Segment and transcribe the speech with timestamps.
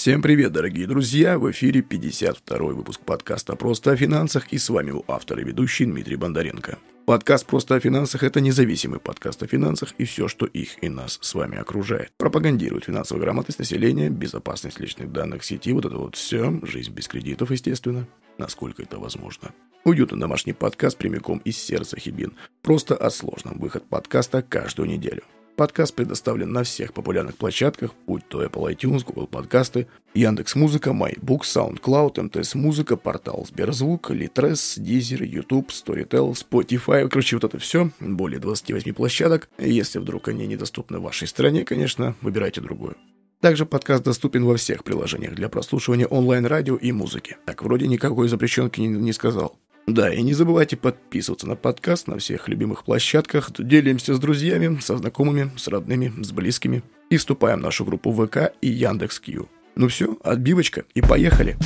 [0.00, 1.38] Всем привет, дорогие друзья!
[1.38, 5.84] В эфире 52 выпуск подкаста «Просто о финансах» и с вами его автор и ведущий
[5.84, 6.78] Дмитрий Бондаренко.
[7.04, 11.18] Подкаст «Просто о финансах»— это независимый подкаст о финансах и все, что их и нас
[11.20, 12.12] с вами окружает.
[12.16, 17.50] Пропагандирует финансовую грамотность населения, безопасность личных данных сети, вот это вот все, жизнь без кредитов,
[17.50, 18.08] естественно,
[18.38, 19.50] насколько это возможно.
[19.84, 22.32] Уютный домашний подкаст прямиком из сердца Хибин.
[22.62, 23.58] Просто о сложном.
[23.58, 25.24] Выход подкаста каждую неделю.
[25.60, 31.40] Подкаст предоставлен на всех популярных площадках, будь то Apple iTunes, Google подкасты, Яндекс Музыка, MyBook,
[31.42, 37.06] SoundCloud, МТС Музыка, портал Сберзвук, Litres, Deezer, YouTube, Storytel, Spotify.
[37.10, 37.90] Короче, вот это все.
[38.00, 39.50] Более 28 площадок.
[39.58, 42.96] Если вдруг они недоступны в вашей стране, конечно, выбирайте другую.
[43.42, 47.36] Также подкаст доступен во всех приложениях для прослушивания онлайн-радио и музыки.
[47.44, 49.58] Так, вроде никакой запрещенки не, не сказал.
[49.86, 53.50] Да, и не забывайте подписываться на подкаст на всех любимых площадках.
[53.58, 56.82] Делимся с друзьями, со знакомыми, с родными, с близкими.
[57.08, 59.48] И вступаем в нашу группу ВК и Яндекс.Кью.
[59.74, 61.56] Ну все, отбивочка и поехали!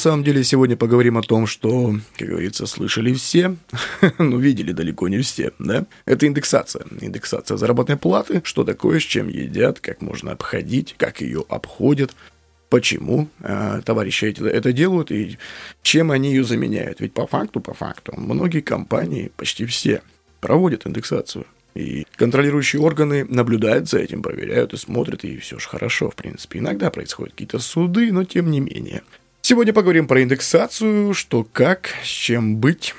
[0.00, 3.56] Самом деле, сегодня поговорим о том, что, как говорится, слышали все,
[4.18, 5.86] но видели далеко не все, да?
[6.04, 6.84] Это индексация.
[7.00, 12.14] Индексация заработной платы, что такое, с чем едят, как можно обходить, как ее обходят,
[12.68, 15.38] почему э, товарищи это, это делают и
[15.82, 17.00] чем они ее заменяют.
[17.00, 20.02] Ведь по факту, по факту, многие компании, почти все,
[20.40, 21.46] проводят индексацию.
[21.74, 26.58] И контролирующие органы наблюдают за этим, проверяют и смотрят, и все же хорошо, в принципе.
[26.58, 29.02] Иногда происходят какие-то суды, но тем не менее.
[29.50, 32.94] Сегодня поговорим про индексацию, что как, с чем быть,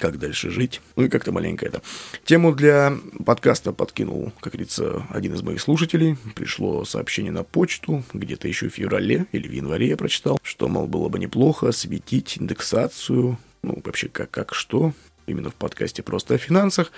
[0.00, 0.80] как дальше жить.
[0.96, 1.82] Ну и как-то маленько это.
[2.24, 6.16] Тему для подкаста подкинул, как говорится, один из моих слушателей.
[6.34, 10.88] Пришло сообщение на почту, где-то еще в феврале или в январе я прочитал, что, мол,
[10.88, 14.94] было бы неплохо осветить индексацию, ну, вообще как, как что,
[15.28, 16.90] именно в подкасте просто о финансах.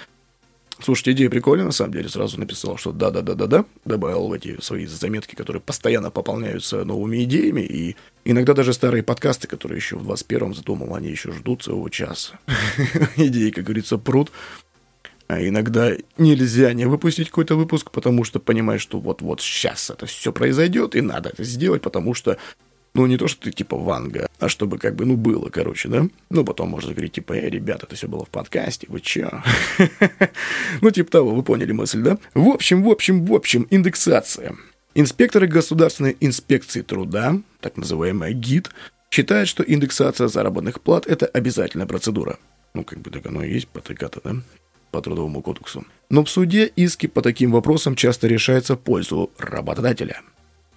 [0.81, 2.09] Слушайте, идея прикольная, на самом деле.
[2.09, 3.65] Сразу написал, что да-да-да-да-да.
[3.85, 7.63] Добавил в эти свои заметки, которые постоянно пополняются новыми идеями.
[7.63, 12.39] И иногда даже старые подкасты, которые еще в 21-м задумал, они еще ждут своего часа.
[13.17, 14.31] Идеи, как говорится, пруд.
[15.27, 20.33] А иногда нельзя не выпустить какой-то выпуск, потому что понимаешь, что вот-вот сейчас это все
[20.33, 22.39] произойдет, и надо это сделать, потому что
[22.95, 26.09] ну, не то, что ты типа Ванга, а чтобы как бы, ну, было, короче, да?
[26.31, 29.43] Ну, потом можно говорить, типа, эй, ребята, это все было в подкасте, вы чё?
[30.81, 32.19] Ну, типа того, вы поняли мысль, да?
[32.35, 34.57] В общем, в общем, в общем, индексация.
[34.95, 38.71] Инспекторы Государственной инспекции труда, так называемая ГИД,
[39.11, 42.39] считают, что индексация заработных плат– это обязательная процедура.
[42.75, 44.37] Ну, как бы так оно и есть по ТК-то, да?
[44.91, 45.85] По Трудовому кодексу.
[46.11, 50.23] Но в суде иски по таким вопросам часто решаются в пользу работодателя–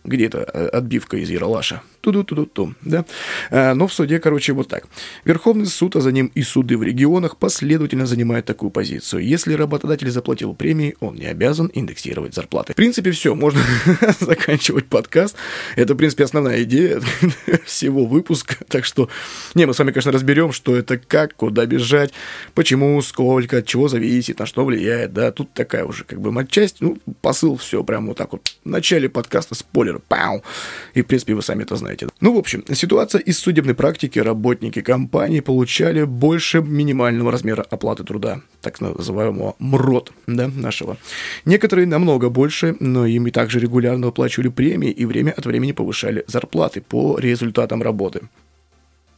[0.04, 1.82] где-то э, отбивка из Яралаша.
[2.02, 3.06] Ту-ду-ту-ду-ту, да?
[3.52, 4.86] А, но в суде, короче, вот так.
[5.24, 9.24] Верховный суд, а за ним и суды в регионах последовательно занимают такую позицию.
[9.24, 12.74] Если работодатель заплатил премии, он не обязан индексировать зарплаты.
[12.74, 13.62] В принципе, все, можно
[14.20, 15.36] заканчивать подкаст.
[15.76, 17.02] Это, в принципе, основная идея
[17.66, 18.56] всего выпуска.
[18.68, 19.10] Так что,
[19.54, 22.14] не, мы с вами, конечно, разберем, что это, как, куда бежать,
[22.56, 25.32] почему, сколько, от чего зависит, на что влияет, да.
[25.32, 28.42] Тут такая уже, как бы, матчасть, ну, посыл, все, прямо вот так вот.
[28.64, 30.44] В начале подкаста спойлер, пау.
[30.94, 32.08] И, в принципе, вы сами это знаете.
[32.20, 34.20] Ну, в общем, ситуация из судебной практики.
[34.20, 40.98] Работники компании получали больше минимального размера оплаты труда, так называемого МРОТ, да, нашего.
[41.46, 46.24] Некоторые намного больше, но им и также регулярно выплачивали премии и время от времени повышали
[46.28, 48.22] зарплаты по результатам работы.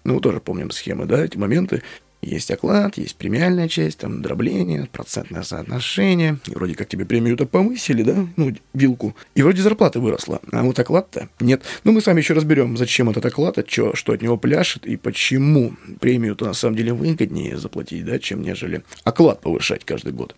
[0.03, 1.81] Ну, тоже помним схемы, да, эти моменты.
[2.23, 6.37] Есть оклад, есть премиальная часть, там дробление, процентное соотношение.
[6.47, 8.25] И вроде как тебе премию-то повысили, да?
[8.37, 9.15] Ну, вилку.
[9.35, 10.39] И вроде зарплата выросла.
[10.51, 11.63] А вот оклад-то нет.
[11.83, 14.85] Ну, мы с вами еще разберем, зачем этот оклад, от чего, что от него пляшет
[14.85, 20.35] и почему премию-то на самом деле выгоднее заплатить, да, чем нежели оклад повышать каждый год.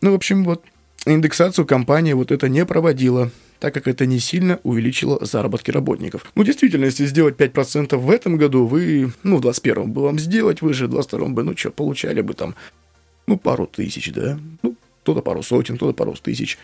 [0.00, 0.64] Ну, в общем, вот
[1.04, 3.30] индексацию компания вот это не проводила.
[3.60, 6.24] Так как это не сильно увеличило заработки работников.
[6.34, 10.62] Ну, действительно, если сделать 5% в этом году, вы, ну, в 21 бы вам сделать,
[10.62, 12.54] вы же в 22 бы, ну, что, получали бы там,
[13.26, 14.38] ну, пару тысяч, да?
[14.62, 16.58] Ну, кто-то пару сотен, кто-то пару тысяч.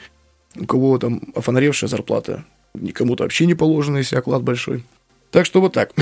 [0.56, 2.44] У кого там офонаревшая зарплата,
[2.74, 4.84] никому-то вообще не положено, если оклад большой.
[5.30, 5.92] Так что вот так.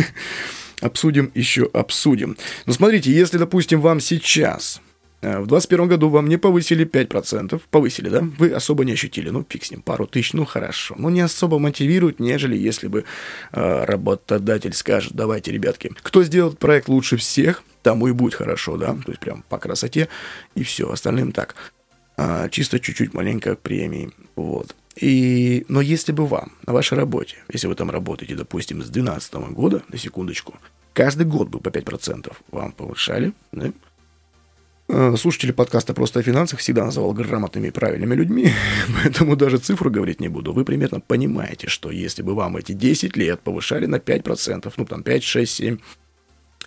[0.80, 2.36] Обсудим еще обсудим.
[2.66, 4.80] Но смотрите, если, допустим, вам сейчас
[5.22, 8.22] в 2021 году вам не повысили 5%, повысили, да?
[8.38, 10.94] Вы особо не ощутили, ну, фиг с ним, пару тысяч, ну, хорошо.
[10.98, 13.04] Но не особо мотивирует, нежели если бы
[13.52, 18.94] э, работодатель скажет, давайте, ребятки, кто сделает проект лучше всех, тому и будет хорошо, да?
[19.04, 20.08] То есть прям по красоте,
[20.54, 21.54] и все, остальным так.
[22.16, 24.74] А, чисто чуть-чуть маленько премии, вот.
[24.96, 29.34] И, но если бы вам на вашей работе, если вы там работаете, допустим, с 2012
[29.54, 30.54] года, на секундочку,
[30.92, 33.72] каждый год бы по 5% вам повышали, да?
[34.92, 38.50] Э, слушатели подкаста «Просто о финансах» всегда называл грамотными и правильными людьми,
[39.02, 40.52] поэтому даже цифру говорить не буду.
[40.52, 45.04] Вы примерно понимаете, что если бы вам эти 10 лет повышали на 5%, ну там
[45.04, 45.78] 5, 6, 7,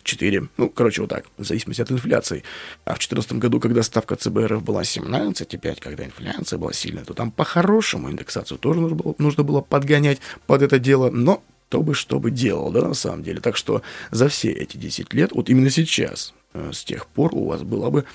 [0.03, 2.43] 4, ну, короче, вот так, в зависимости от инфляции.
[2.85, 7.29] А в 2014 году, когда ставка ЦБРФ была 17,5, когда инфляция была сильная, то там
[7.29, 12.19] по-хорошему индексацию тоже нужно было, нужно было подгонять под это дело, но кто бы что
[12.19, 13.41] бы делал, да, на самом деле.
[13.41, 13.81] Так что
[14.11, 18.05] за все эти 10 лет, вот именно сейчас, с тех пор у вас была бы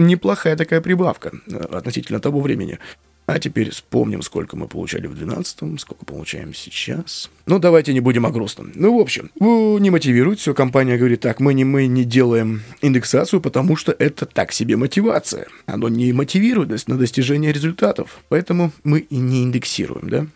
[0.00, 2.78] неплохая такая прибавка э, относительно того времени.
[3.26, 7.30] А теперь вспомним, сколько мы получали в 12-м, сколько получаем сейчас.
[7.46, 8.72] Ну, давайте не будем о грустном.
[8.74, 10.52] Ну, в общем, не мотивирует все.
[10.52, 15.46] Компания говорит, так, мы не, мы не делаем индексацию, потому что это так себе мотивация.
[15.66, 18.18] Оно не мотивирует нас на достижение результатов.
[18.30, 20.26] Поэтому мы и не индексируем, да?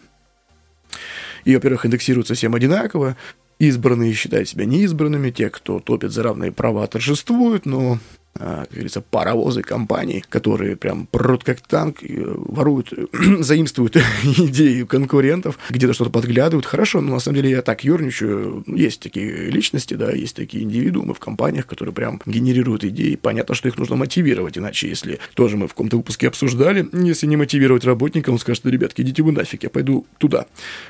[1.44, 3.16] И, во-первых, индексируется всем одинаково.
[3.58, 7.98] Избранные считают себя неизбранными, те, кто топит за равные права, торжествуют, но
[8.38, 12.92] как говорится, паровозы компаний, которые прям прут как танк, воруют,
[13.40, 16.66] заимствуют идеи конкурентов, где-то что-то подглядывают.
[16.66, 18.64] Хорошо, но на самом деле я так ерничаю.
[18.66, 23.14] Есть такие личности, да, есть такие индивидуумы в компаниях, которые прям генерируют идеи.
[23.14, 27.36] Понятно, что их нужно мотивировать, иначе если тоже мы в каком-то выпуске обсуждали, если не
[27.36, 30.46] мотивировать работника, он скажет, ребятки, идите вы нафиг, я пойду туда.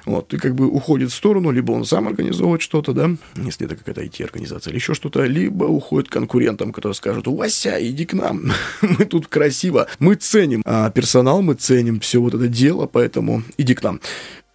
[0.07, 3.77] Вот, и как бы уходит в сторону, либо он сам организовывает что-то, да, если это
[3.77, 8.53] какая-то IT-организация или еще что-то, либо уходит к конкурентам, которые скажут, Вася, иди к нам,
[8.83, 13.75] мы тут красиво, мы ценим а персонал, мы ценим все вот это дело, поэтому иди
[13.75, 14.01] к нам.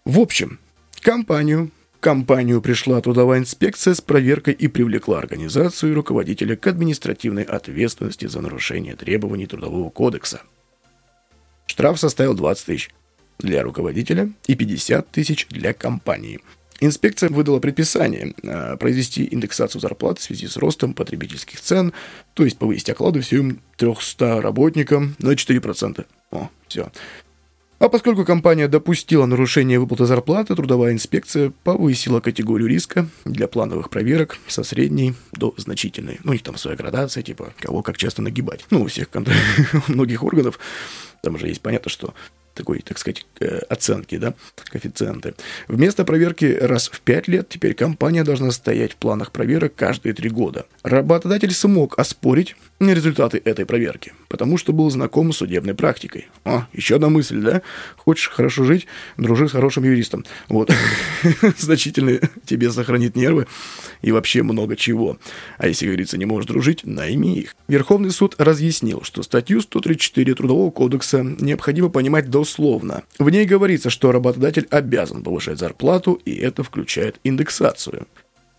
[0.05, 0.59] В общем,
[1.01, 8.25] компанию компанию пришла трудовая инспекция с проверкой и привлекла организацию и руководителя к административной ответственности
[8.25, 10.41] за нарушение требований Трудового кодекса.
[11.67, 12.89] Штраф составил 20 тысяч
[13.37, 16.39] для руководителя и 50 тысяч для компании–
[16.81, 21.93] Инспекция выдала предписание э, произвести индексацию зарплат в связи с ростом потребительских цен,
[22.33, 26.05] то есть повысить оклады всем 300 работникам на 4%.
[26.31, 26.89] О, все.
[27.79, 34.37] А поскольку компания допустила нарушение выплаты зарплаты, трудовая инспекция повысила категорию риска для плановых проверок
[34.47, 36.19] со средней до значительной.
[36.25, 38.65] Ну, у них там своя градация, типа, кого как часто нагибать.
[38.69, 39.33] Ну, у всех контр...
[39.87, 40.59] многих органов
[41.21, 42.13] там уже есть понятно, что
[42.59, 44.33] такой, так сказать, э, оценки, да,
[44.65, 45.33] коэффициенты.
[45.67, 50.29] Вместо проверки раз в 5 лет теперь компания должна стоять в планах проверок каждые 3
[50.29, 50.65] года.
[50.83, 56.27] Работодатель смог оспорить результаты этой проверки, потому что был знаком с судебной практикой.
[56.45, 57.61] О, еще одна мысль, да?
[57.97, 58.87] Хочешь хорошо жить,
[59.17, 60.25] дружи с хорошим юристом.
[60.47, 60.71] Вот.
[61.57, 63.47] Значительно тебе сохранит нервы
[64.01, 65.17] и вообще много чего.
[65.57, 67.55] А если, говорится, не можешь дружить, найми их.
[67.67, 73.03] Верховный суд разъяснил, что статью 134 Трудового кодекса необходимо понимать дословно.
[73.17, 78.07] В ней говорится, что работодатель обязан повышать зарплату, и это включает индексацию.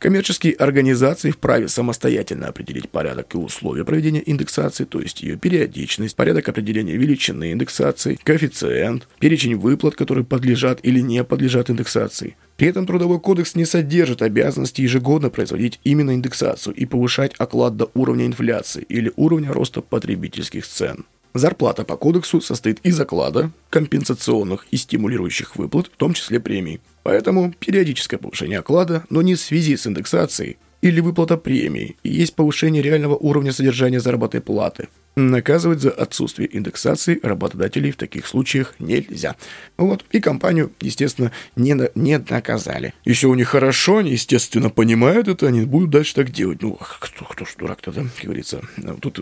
[0.00, 6.48] Коммерческие организации вправе самостоятельно определить порядок и условия проведения индексации, то есть ее периодичность, порядок
[6.48, 12.38] определения величины индексации, коэффициент, перечень выплат, которые подлежат или не подлежат индексации.
[12.56, 17.90] При этом Трудовой кодекс не содержит обязанности ежегодно производить именно индексацию и повышать оклад до
[17.92, 21.04] уровня инфляции или уровня роста потребительских цен.
[21.34, 26.80] Зарплата по кодексу состоит из оклада, компенсационных и стимулирующих выплат, в том числе премий.
[27.02, 32.34] Поэтому периодическое повышение оклада, но не в связи с индексацией или выплата премии, и есть
[32.34, 39.34] повышение реального уровня содержания заработной платы– Наказывать за отсутствие индексации работодателей в таких случаях нельзя.
[39.76, 40.04] Вот.
[40.12, 42.94] И компанию, естественно, не, на, не наказали.
[43.04, 46.62] Еще у них хорошо, они, естественно, понимают это, они будут дальше так делать.
[46.62, 48.60] Ну, кто, кто ж дурак-то, да, как говорится.
[49.00, 49.20] Тут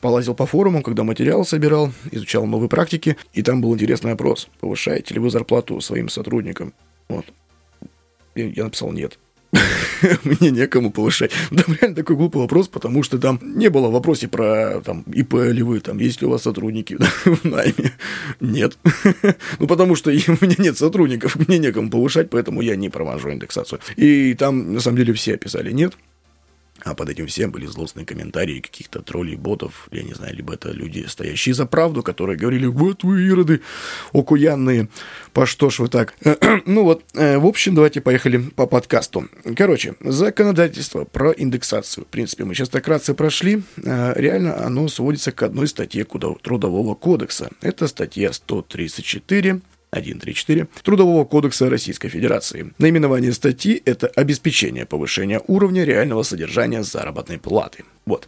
[0.00, 4.48] полазил по форумам, когда материал собирал, изучал новые практики, и там был интересный опрос.
[4.58, 6.74] Повышаете ли вы зарплату своим сотрудникам?
[7.08, 7.26] Вот.
[8.34, 9.20] Я, я написал нет.
[10.24, 11.30] мне некому повышать.
[11.50, 15.62] Да, реально такой глупый вопрос, потому что там не было в про там, ИП ли
[15.62, 17.92] вы, там, есть ли у вас сотрудники в найме.
[18.40, 18.78] Нет.
[19.58, 23.80] ну, потому что у меня нет сотрудников, мне некому повышать, поэтому я не провожу индексацию.
[23.96, 25.94] И там, на самом деле, все описали нет.
[26.84, 30.70] А под этим всем были злостные комментарии каких-то троллей, ботов, я не знаю, либо это
[30.70, 33.60] люди, стоящие за правду, которые говорили, вот вы, ироды,
[34.12, 34.88] окуянные,
[35.32, 36.14] по что ж вы так?
[36.66, 39.28] ну вот, э, в общем, давайте поехали по подкасту.
[39.56, 42.04] Короче, законодательство про индексацию.
[42.04, 43.62] В принципе, мы сейчас так вкратце прошли.
[43.84, 47.50] Э, реально оно сводится к одной статье Трудового кодекса.
[47.60, 49.60] Это статья 134
[49.92, 52.72] 1.3.4 Трудового кодекса Российской Федерации.
[52.78, 57.84] Наименование статьи– это обеспечение повышения уровня реального содержания заработной платы.
[58.08, 58.26] Вот.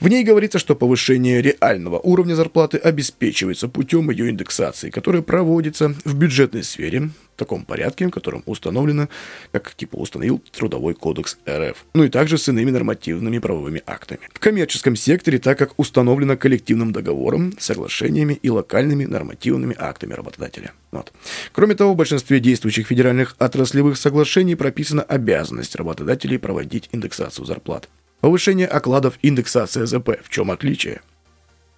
[0.00, 6.14] В ней говорится, что повышение реального уровня зарплаты обеспечивается путем ее индексации, которая проводится в
[6.16, 9.08] бюджетной сфере в таком порядке, в котором установлено,
[9.52, 11.76] как типа установил Трудовой кодекс РФ.
[11.94, 14.22] Ну и также с иными нормативными правовыми актами.
[14.32, 20.72] В коммерческом секторе, так как установлено коллективным договором, соглашениями и локальными нормативными актами работодателя.
[20.90, 21.12] Вот.
[21.52, 27.88] Кроме того, в большинстве действующих федеральных отраслевых соглашений прописана обязанность работодателей проводить индексацию зарплат.
[28.20, 30.10] Повышение окладов индексация ЗП.
[30.22, 31.00] В чем отличие?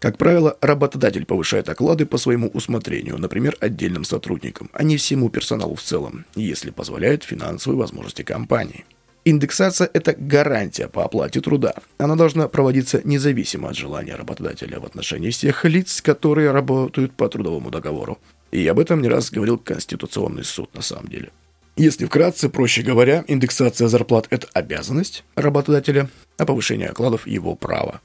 [0.00, 5.76] Как правило, работодатель повышает оклады по своему усмотрению, например, отдельным сотрудникам, а не всему персоналу
[5.76, 8.84] в целом, если позволяют финансовые возможности компании.
[9.24, 11.74] Индексация– это гарантия по оплате труда.
[11.98, 17.70] Она должна проводиться независимо от желания работодателя в отношении всех лиц, которые работают по трудовому
[17.70, 18.18] договору.
[18.50, 21.30] И об этом не раз говорил Конституционный суд на самом деле.
[21.76, 28.00] Если вкратце, проще говоря, индексация зарплат– это обязанность работодателя, а повышение окладов– его право.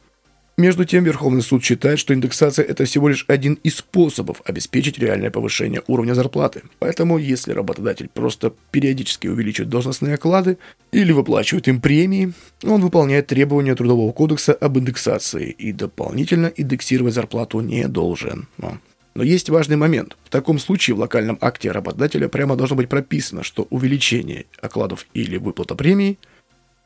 [0.59, 5.29] Между тем, Верховный суд считает, что индексация– это всего лишь один из способов обеспечить реальное
[5.29, 6.63] повышение уровня зарплаты.
[6.79, 10.57] Поэтому, если работодатель просто периодически увеличивает должностные оклады
[10.91, 12.33] или выплачивает им премии,
[12.63, 18.47] он выполняет требования Трудового кодекса об индексации и дополнительно индексировать зарплату не должен.
[18.57, 18.79] Но
[19.23, 20.17] есть важный момент.
[20.23, 25.37] В таком случае в локальном акте работодателя прямо должно быть прописано, что увеличение окладов или
[25.37, 26.19] выплата премий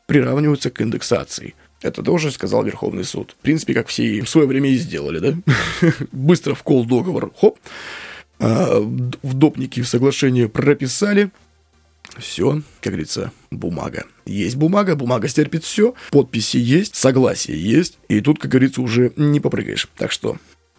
[0.05, 1.55] приравниваются к индексации.
[1.81, 3.35] Это тоже сказал Верховный суд.
[3.39, 5.35] В принципе, как все в свое время и сделали, да?
[6.11, 7.57] Быстро в кол договор, хоп,
[8.39, 11.31] а, в допнике в соглашение прописали,
[12.17, 14.05] все, как говорится, бумага.
[14.25, 19.39] Есть бумага, бумага стерпит все, подписи есть, согласие есть, и тут, как говорится, уже не
[19.39, 19.87] попрыгаешь.
[19.95, 20.37] Так что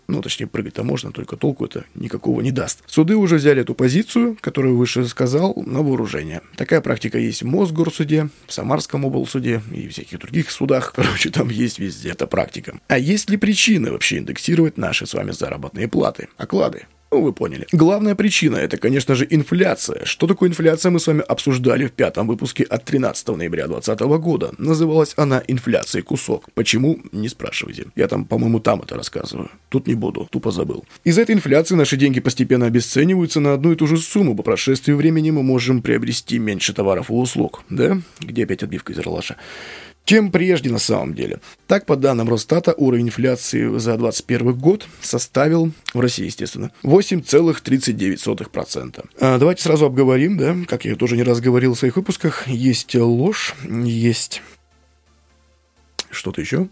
[0.09, 2.83] ну, точнее, прыгать-то можно, только толку это никакого не даст.
[2.87, 6.43] Суды уже взяли эту позицию, которую выше сказал, на вооружение.
[6.57, 10.93] Такая практика есть в Мосгорсуде, в Самарском облсуде и всяких других судах.
[10.97, 12.79] Короче, там есть везде эта практика.
[12.89, 16.87] А есть ли причины вообще индексировать наши с вами заработные платы, оклады?
[17.13, 17.67] Ну, вы поняли.
[17.73, 20.07] Главная причина– это, конечно же, инфляция.
[20.07, 24.53] Что такое инфляция, мы с вами обсуждали в пятом выпуске от 13 ноября 2020 года.
[24.57, 26.47] Называлась она «Инфляцией кусок».
[26.55, 27.01] Почему?
[27.13, 27.89] Не спрашивайте.
[27.97, 29.51] Я там, по-моему, там это рассказываю.
[29.69, 30.87] Тут не буду, тупо забыл.
[31.05, 34.35] Из этой инфляции наши деньги постепенно обесцениваются на одну и ту же сумму.
[34.35, 37.63] По прошествии времени мы можем приобрести меньше товаров и услуг.
[37.69, 37.99] Да?
[38.21, 39.37] Где опять отбивка из Эрлаша?
[40.05, 41.41] Чем прежде на самом деле.
[41.67, 49.05] Так, по данным Росстата, уровень инфляции за 2021 год составил, в России, естественно, 8,39%.
[49.21, 52.95] А давайте сразу обговорим, да, как я тоже не раз говорил в своих выпусках, есть
[52.95, 54.43] ложь, есть
[56.13, 56.69] что-то еще,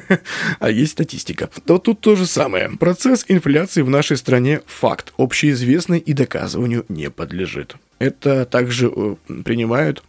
[0.58, 1.48] а есть статистика.
[1.64, 2.70] То тут то же самое.
[2.70, 7.76] Процесс инфляции в нашей стране факт, общеизвестный и доказыванию не подлежит.
[7.98, 10.02] Это также э, принимают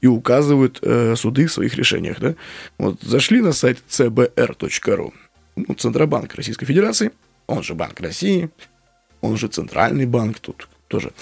[0.00, 2.20] и указывают э, суды в своих решениях.
[2.20, 2.34] Да?
[2.78, 5.12] Вот зашли на сайт cbr.ru,
[5.56, 7.12] ну, Центробанк Российской Федерации,
[7.46, 8.50] он же Банк России,
[9.20, 11.12] он же Центральный банк, тут тоже.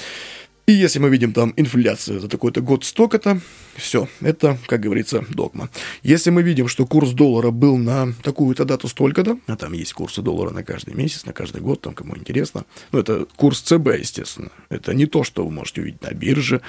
[0.66, 3.40] И если мы видим там инфляция за такой-то год столько-то,
[3.76, 5.68] все, это, как говорится, догма.
[6.02, 10.22] Если мы видим, что курс доллара был на такую-то дату столько-то, а там есть курсы
[10.22, 14.50] доллара на каждый месяц, на каждый год, там кому интересно, ну, это курс ЦБ, естественно.
[14.70, 16.60] Это не то, что вы можете увидеть на бирже,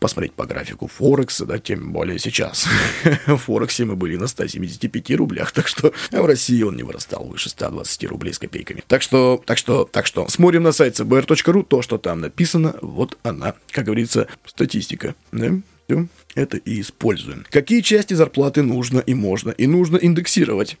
[0.00, 2.66] посмотреть по графику Форекса, да, тем более сейчас.
[3.26, 7.24] В Форексе мы были на 175 рублях, так что а в России он не вырастал
[7.24, 8.82] выше 120 рублей с копейками.
[8.88, 13.18] Так что, так что, так что, смотрим на сайт cbr.ru, то, что там написано, вот
[13.22, 15.60] она, как говорится, статистика, да?
[15.86, 17.44] Все это и используем.
[17.50, 20.78] Какие части зарплаты нужно и можно и нужно индексировать?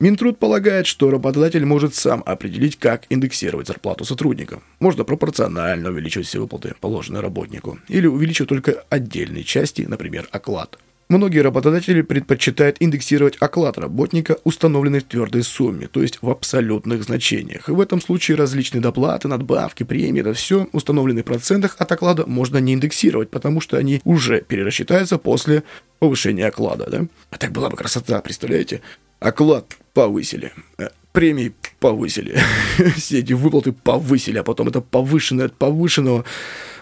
[0.00, 4.62] Минтруд полагает, что работодатель может сам определить, как индексировать зарплату сотрудникам.
[4.78, 10.78] Можно пропорционально увеличивать все выплаты, положенные работнику, или увеличивать только отдельные части, например, оклад.
[11.08, 17.70] Многие работодатели предпочитают индексировать оклад работника, установленный в твердой сумме, то есть в абсолютных значениях.
[17.70, 22.26] И в этом случае различные доплаты, надбавки, премии, это все установленные в процентах от оклада
[22.26, 25.62] можно не индексировать, потому что они уже перерасчитаются после
[25.98, 26.90] повышения оклада.
[26.90, 27.06] Да?
[27.30, 28.82] А так была бы красота, представляете?
[29.18, 32.38] Оклад повысили, э, премии повысили,
[32.96, 36.26] все эти выплаты повысили, а потом это повышенное от повышенного.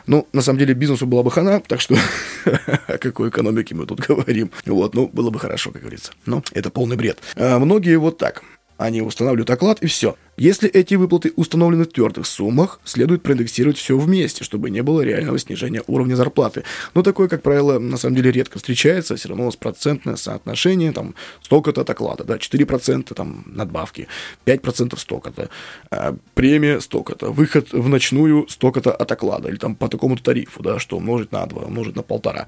[0.07, 1.97] Ну, на самом деле, бизнесу была бы хана, так что
[2.87, 4.51] о какой экономике мы тут говорим.
[4.65, 6.13] Вот, ну, было бы хорошо, как говорится.
[6.27, 7.19] Но это полный бред.
[7.35, 8.43] А многие вот так.
[8.79, 10.17] Они устанавливают оклад и все.
[10.37, 15.39] Если эти выплаты установлены в твердых суммах, следует проиндексировать все вместе, чтобы не было реального
[15.39, 16.63] снижения уровня зарплаты.
[16.93, 20.93] Но такое, как правило, на самом деле редко встречается, все равно у нас процентное соотношение,
[20.93, 24.09] там, столько-то от оклада, да, 4% там надбавки,
[24.45, 25.49] 5% столько-то,
[25.91, 30.79] а премия столько-то, выход в ночную столько-то от оклада, или там по такому-то тарифу, да,
[30.79, 32.47] что умножить на 2, умножить на полтора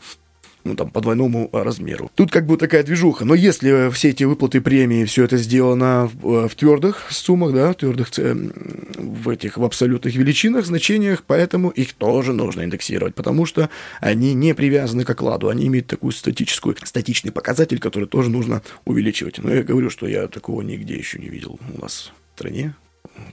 [0.68, 2.10] ну, там, по двойному а, размеру.
[2.14, 3.24] Тут как бы такая движуха.
[3.24, 7.72] Но если все эти выплаты премии, все это сделано в, э, в твердых суммах, да,
[7.72, 13.70] в твердых, в этих, в абсолютных величинах, значениях, поэтому их тоже нужно индексировать, потому что
[14.00, 19.38] они не привязаны к окладу, они имеют такую статическую, статичный показатель, который тоже нужно увеличивать.
[19.38, 22.74] Но я говорю, что я такого нигде еще не видел у нас в стране,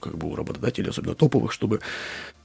[0.00, 1.80] как бы у работодателей, особенно топовых, чтобы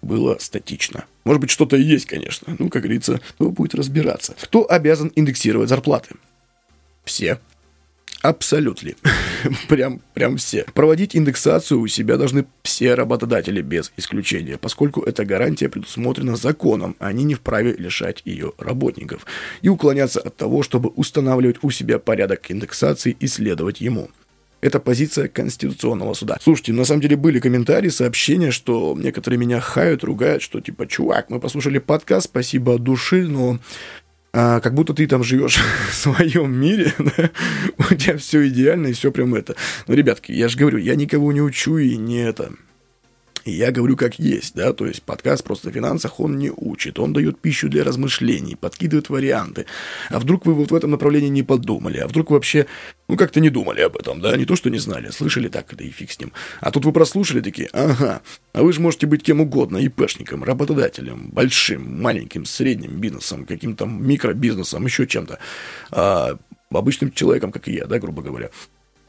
[0.01, 1.05] было статично.
[1.23, 2.55] Может быть, что-то и есть, конечно.
[2.59, 4.35] Ну, как говорится, кто будет разбираться.
[4.39, 6.15] Кто обязан индексировать зарплаты?
[7.03, 7.39] Все.
[8.21, 8.91] Абсолютно.
[9.67, 10.65] прям, прям все.
[10.75, 17.07] Проводить индексацию у себя должны все работодатели без исключения, поскольку эта гарантия предусмотрена законом, а
[17.07, 19.25] они не вправе лишать ее работников.
[19.63, 24.09] И уклоняться от того, чтобы устанавливать у себя порядок индексации и следовать ему.
[24.61, 26.37] Это позиция Конституционного суда.
[26.39, 31.29] Слушайте, на самом деле были комментарии, сообщения, что некоторые меня хают, ругают, что типа, чувак,
[31.29, 33.59] мы послушали подкаст, спасибо от души, но
[34.33, 37.31] а, как будто ты там живешь в своем мире, да?
[37.77, 39.55] у тебя все идеально и все прям это.
[39.87, 42.51] Но, ребятки, я же говорю, я никого не учу и не это
[43.45, 47.13] я говорю как есть, да, то есть подкаст просто о финансах он не учит, он
[47.13, 49.65] дает пищу для размышлений, подкидывает варианты.
[50.09, 52.67] А вдруг вы вот в этом направлении не подумали, а вдруг вообще,
[53.07, 55.83] ну, как-то не думали об этом, да, не то, что не знали, слышали так, да
[55.83, 56.31] и фиг с ним.
[56.59, 58.21] А тут вы прослушали такие, ага,
[58.53, 64.85] а вы же можете быть кем угодно, ИПшником, работодателем, большим, маленьким, средним бизнесом, каким-то микробизнесом,
[64.85, 65.39] еще чем-то,
[65.91, 66.37] а,
[66.69, 68.49] обычным человеком, как и я, да, грубо говоря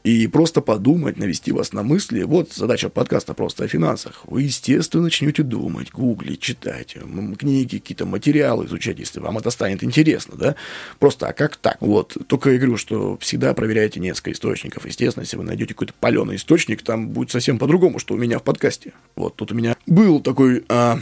[0.03, 2.23] и просто подумать, навести вас на мысли.
[2.23, 4.23] Вот задача подкаста просто о финансах.
[4.25, 6.97] Вы, естественно, начнете думать, гуглить, читать,
[7.39, 10.55] книги, какие-то материалы изучать, если вам это станет интересно, да?
[10.99, 11.77] Просто, а как так?
[11.79, 14.85] Вот, только я говорю, что всегда проверяйте несколько источников.
[14.85, 18.43] Естественно, если вы найдете какой-то паленый источник, там будет совсем по-другому, что у меня в
[18.43, 18.91] подкасте.
[19.15, 20.99] Вот, тут у меня был такой а,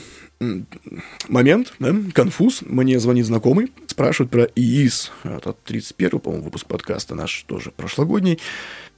[1.28, 2.62] момент, да, конфуз.
[2.62, 5.12] Мне звонит знакомый, спрашивает про ИИС.
[5.24, 8.40] Это 31 по-моему, выпуск подкаста наш тоже прошлогодний.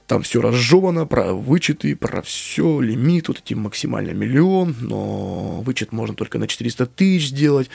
[0.06, 6.14] Там все разжевано, про вычеты, про все, лимит, вот эти максимально миллион, но вычет можно
[6.14, 7.70] только на 400 тысяч сделать.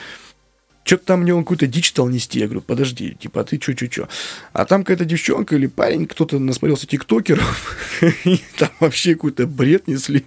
[0.84, 2.38] Что-то там мне он какую-то дичь стал нести.
[2.38, 4.08] Я говорю, подожди, типа, а ты чё-чё-чё?
[4.52, 7.76] А там какая-то девчонка или парень, кто-то насмотрелся тиктокеров,
[8.24, 10.24] и там вообще какой-то бред несли.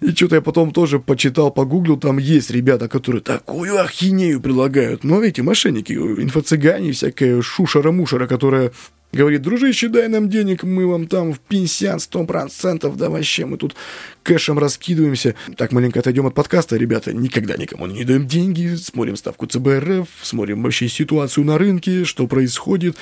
[0.00, 5.02] И что-то я потом тоже почитал, погуглил, там есть ребята, которые такую ахинею предлагают.
[5.02, 8.72] Но эти мошенники, инфо-цыгане, всякая шушера-мушера, которая
[9.14, 13.76] Говорит, дружище, дай нам денег, мы вам там в 50 процентов, да вообще, мы тут
[14.24, 15.36] кэшем раскидываемся.
[15.56, 20.64] Так, маленько отойдем от подкаста, ребята, никогда никому не даем деньги, смотрим ставку ЦБРФ, смотрим
[20.64, 22.96] вообще ситуацию на рынке, что происходит.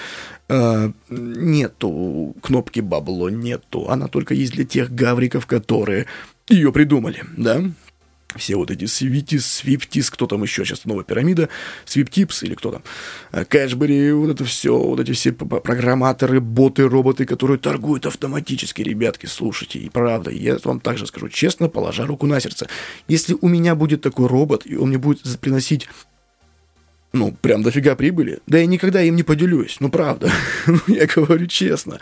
[0.50, 6.08] А, нету кнопки бабло, нету, она только есть для тех гавриков, которые
[6.46, 7.64] ее придумали, да?
[8.36, 11.48] Все вот эти Свитис, Свифтис, кто там еще сейчас, новая пирамида,
[11.84, 12.82] Свиптипс или кто там,
[13.32, 19.26] э, Кэшбери, вот это все, вот эти все программаторы, боты, роботы, которые торгуют автоматически, ребятки,
[19.26, 22.68] слушайте, и правда, я вам также скажу честно, положа руку на сердце,
[23.08, 25.88] если у меня будет такой робот, и он мне будет приносить
[27.12, 30.32] ну, прям дофига прибыли, да я никогда им не поделюсь, ну, правда,
[30.66, 32.00] ну, я говорю честно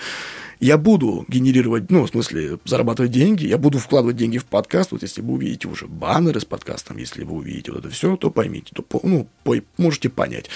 [0.60, 4.92] я буду генерировать, ну, в смысле, зарабатывать деньги, я буду вкладывать деньги в подкаст.
[4.92, 8.30] Вот если вы увидите уже баннеры с подкастом, если вы увидите вот это все, то
[8.30, 9.26] поймите, то, ну,
[9.78, 10.50] можете понять.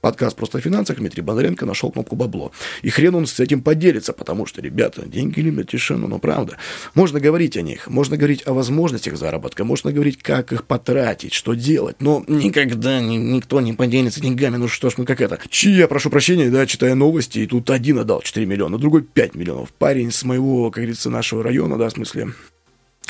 [0.00, 2.52] Подкаст «Просто о финансах» Дмитрий Бондаренко нашел кнопку «Бабло».
[2.82, 6.56] И хрен он с этим поделится, потому что, ребята, деньги любят тишину, но правда.
[6.94, 11.54] Можно говорить о них, можно говорить о возможностях заработка, можно говорить, как их потратить, что
[11.54, 15.40] делать, но никогда ни, никто не поделится деньгами, ну что ж, ну как это.
[15.50, 19.34] Чи, я прошу прощения, да, читая новости, и тут один отдал 4 миллиона, другой 5
[19.34, 19.72] миллионов.
[19.72, 22.34] Парень с моего, как говорится, нашего района, да, в смысле,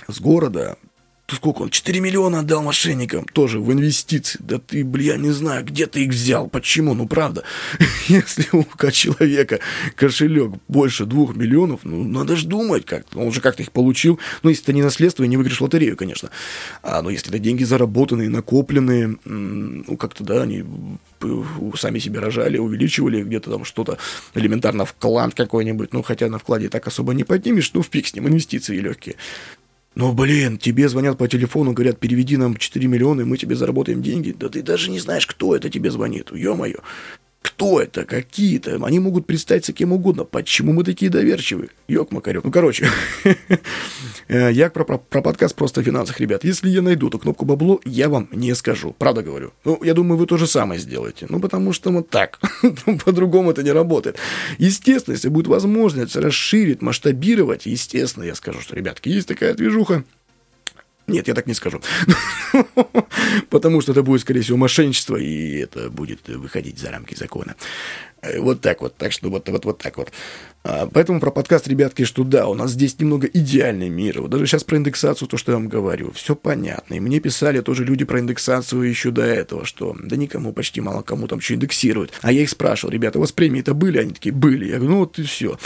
[0.08, 0.78] с города,
[1.34, 4.38] сколько он, 4 миллиона отдал мошенникам, тоже в инвестиции.
[4.42, 7.44] Да ты, бля, не знаю, где ты их взял, почему, ну правда.
[8.08, 9.60] Если у человека
[9.94, 13.18] кошелек больше 2 миллионов, ну надо же думать как-то.
[13.18, 14.18] Он уже как-то их получил.
[14.42, 16.30] Ну, если это не наследство и не выигрыш лотерею, конечно.
[16.82, 20.64] А, но если это деньги заработанные, накопленные, ну как-то, да, они
[21.76, 23.98] сами себе рожали, увеличивали где-то там что-то,
[24.34, 28.14] элементарно вклад какой-нибудь, ну, хотя на вкладе так особо не поднимешь, ну, в пик с
[28.14, 29.16] ним, инвестиции легкие.
[29.98, 34.00] Но, блин, тебе звонят по телефону, говорят, переведи нам 4 миллиона, и мы тебе заработаем
[34.00, 34.30] деньги.
[34.30, 36.78] Да ты даже не знаешь, кто это тебе звонит, ё-моё.
[37.42, 38.04] Кто это?
[38.04, 38.78] Какие-то?
[38.84, 40.22] Они могут представиться кем угодно.
[40.22, 41.70] Почему мы такие доверчивые?
[41.88, 42.44] Ёк, Макарёк.
[42.44, 42.88] Ну, короче,
[44.28, 46.44] я про, про, про подкаст просто о финансах, ребят.
[46.44, 48.94] Если я найду эту кнопку бабло, я вам не скажу.
[48.98, 49.52] Правда говорю.
[49.64, 51.26] Ну, я думаю, вы то же самое сделаете.
[51.28, 52.38] Ну, потому что вот так.
[53.04, 54.18] По-другому это не работает.
[54.58, 60.04] Естественно, если будет возможность расширить, масштабировать, естественно, я скажу, что, ребятки, есть такая движуха,
[61.08, 61.80] нет, я так не скажу.
[63.50, 67.56] Потому что это будет, скорее всего, мошенничество, и это будет выходить за рамки закона.
[68.20, 68.94] Э, вот так вот.
[68.96, 70.12] Так что вот, вот, вот так вот.
[70.68, 74.20] А, поэтому про подкаст, ребятки, что да, у нас здесь немного идеальный мир.
[74.20, 76.92] Вот даже сейчас про индексацию, то, что я вам говорю, все понятно.
[76.92, 81.00] И мне писали тоже люди про индексацию еще до этого, что да никому, почти мало
[81.00, 82.12] кому там что индексируют.
[82.20, 83.96] А я их спрашивал, ребята, у вас премии-то были?
[83.96, 84.66] Они такие, были.
[84.66, 85.58] Я говорю, ну вот и все.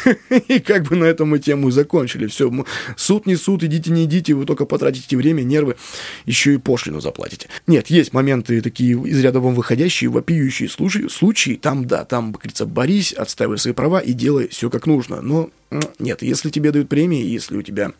[0.48, 2.26] И как бы на этом мы тему закончили.
[2.26, 2.50] Все,
[2.96, 5.76] суд не суд, идите не идите, вы только потратите время, нервы,
[6.24, 7.48] еще и пошлину заплатите.
[7.66, 12.64] Нет, есть моменты такие из ряда вон выходящие, вопиющие случаи, там да, там, как говорится,
[12.64, 15.20] борись, отстаивай свои права и делай все как нужно.
[15.20, 15.50] Но
[15.98, 17.92] нет, если тебе дают премии, если у тебя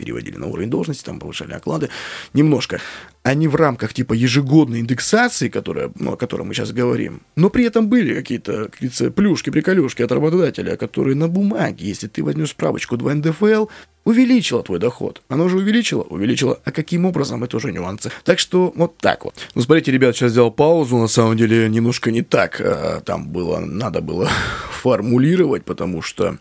[0.00, 1.90] переводили на уровень должности, там повышали оклады,
[2.32, 2.80] немножко.
[3.22, 7.64] Они в рамках типа ежегодной индексации, которая, ну, о которой мы сейчас говорим, но при
[7.64, 12.96] этом были какие-то, какие плюшки, приколюшки от работодателя, которые на бумаге, если ты возьмешь справочку
[12.96, 13.66] 2 НДФЛ,
[14.04, 15.22] увеличила твой доход.
[15.28, 16.02] Оно же увеличило?
[16.02, 16.58] Увеличило.
[16.64, 17.44] А каким образом?
[17.44, 18.10] Это уже нюансы.
[18.24, 19.34] Так что вот так вот.
[19.54, 20.96] Ну, смотрите, ребят, сейчас сделал паузу.
[20.96, 22.60] На самом деле немножко не так.
[22.60, 24.30] А, там было, надо было
[24.70, 26.38] формулировать, потому что,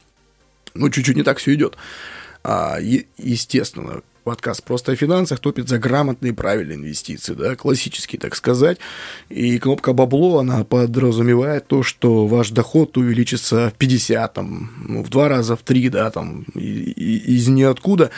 [0.74, 1.78] ну, чуть-чуть не так все идет.
[2.52, 8.36] А, естественно, подкаст просто о финансах топит за грамотные и правильные инвестиции, да, классические, так
[8.36, 8.80] сказать.
[9.30, 15.10] И кнопка бабло, она подразумевает то, что ваш доход увеличится в 50, там, ну, в
[15.10, 18.10] два раза, в три, да, там, и, и, из ниоткуда.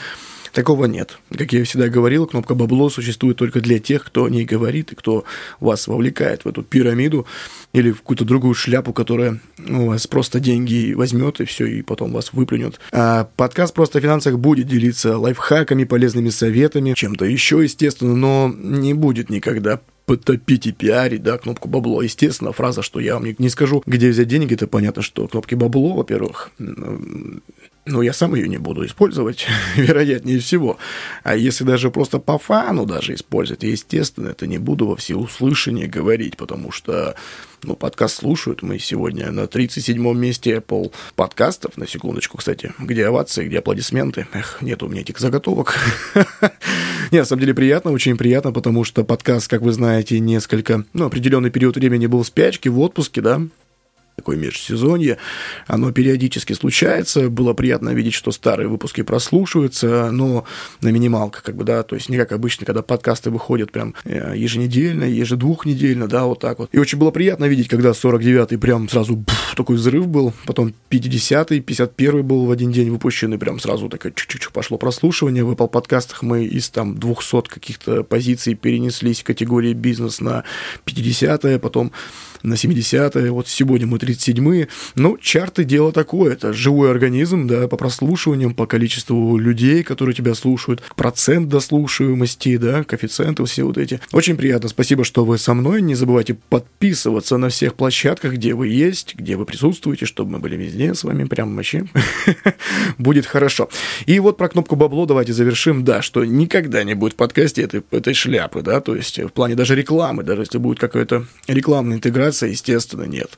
[0.52, 1.18] Такого нет.
[1.36, 4.94] Как я всегда говорил, кнопка бабло существует только для тех, кто о ней говорит и
[4.94, 5.24] кто
[5.60, 7.26] вас вовлекает в эту пирамиду
[7.72, 12.12] или в какую-то другую шляпу, которая у вас просто деньги возьмет и все, и потом
[12.12, 12.78] вас выплюнет.
[12.92, 18.92] А подкаст «Просто о финансах» будет делиться лайфхаками, полезными советами, чем-то еще, естественно, но не
[18.92, 22.02] будет никогда потопить и пиарить, да, кнопку бабло.
[22.02, 25.54] Естественно, фраза, что я вам не, не скажу, где взять деньги, это понятно, что кнопки
[25.54, 26.50] бабло, во-первых,
[27.84, 30.78] но я сам ее не буду использовать, вероятнее всего.
[31.24, 36.36] А если даже просто по фану даже использовать, естественно, это не буду во всеуслышание говорить,
[36.36, 37.16] потому что
[37.64, 38.62] ну, подкаст слушают.
[38.62, 44.26] Мы сегодня на 37-м месте Apple подкастов, на секундочку, кстати, где овации, где аплодисменты.
[44.32, 45.76] Эх, нет у меня этих заготовок.
[47.10, 51.04] Нет, на самом деле приятно, очень приятно, потому что подкаст, как вы знаете, несколько, ну,
[51.04, 53.42] определенный период времени был в спячке, в отпуске, да,
[54.16, 55.18] такое межсезонье,
[55.66, 60.44] оно периодически случается, было приятно видеть, что старые выпуски прослушиваются, но
[60.80, 64.34] на минималках, как бы, да, то есть не как обычно, когда подкасты выходят прям э,
[64.36, 66.68] еженедельно, ежедвухнедельно, да, вот так вот.
[66.72, 71.60] И очень было приятно видеть, когда 49-й прям сразу буф, такой взрыв был, потом 50-й,
[71.60, 76.22] 51-й был в один день выпущенный, прям сразу такое чуть-чуть пошло прослушивание, в Apple подкастах
[76.22, 80.44] мы из там 200 каких-то позиций перенеслись в категории бизнес на
[80.84, 81.92] 50-е, потом
[82.42, 84.68] на 70-е, вот сегодня мы 37-е.
[84.94, 90.34] Ну, чарты дело такое, это живой организм, да, по прослушиваниям, по количеству людей, которые тебя
[90.34, 94.00] слушают, процент дослушиваемости, да, коэффициенты все вот эти.
[94.12, 98.68] Очень приятно, спасибо, что вы со мной, не забывайте подписываться на всех площадках, где вы
[98.68, 101.84] есть, где вы присутствуете, чтобы мы были везде с вами, прям вообще
[102.98, 103.68] будет хорошо.
[104.06, 107.82] И вот про кнопку бабло давайте завершим, да, что никогда не будет в подкасте этой,
[107.90, 112.31] этой шляпы, да, то есть в плане даже рекламы, даже если будет какая-то рекламная интеграция,
[112.32, 113.30] репутация, естественно, нет.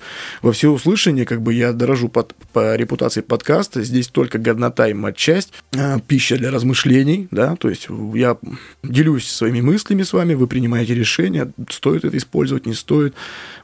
[0.42, 5.52] Во всеуслышание, как бы я дорожу под, по репутации подкаста, здесь только годнота и матчасть,
[5.72, 8.36] э, пища для размышлений, да, то есть я
[8.82, 13.14] делюсь своими мыслями с вами, вы принимаете решение, стоит это использовать, не стоит,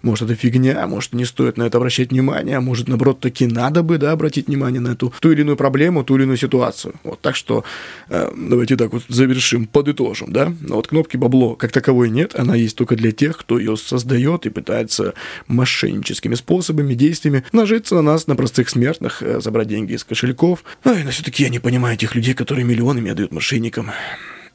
[0.02, 3.82] может, это фигня, может, не стоит на это обращать внимание, а может, наоборот, таки надо
[3.82, 6.94] бы, да, обратить внимание на эту ту или иную проблему, ту или иную ситуацию.
[7.04, 7.64] Вот, так что
[8.08, 10.52] э, давайте так вот завершим, подытожим, да.
[10.68, 14.50] Вот кнопки бабло как таковой нет, она есть только для тех, кто ее создает и
[14.50, 15.14] пытается
[15.46, 20.64] мошенническими способами, действиями нажиться на нас, на простых смертных, э, забрать деньги из кошельков.
[20.84, 23.90] Ай, но все-таки я не понимаю этих людей, которые миллионами отдают мошенникам.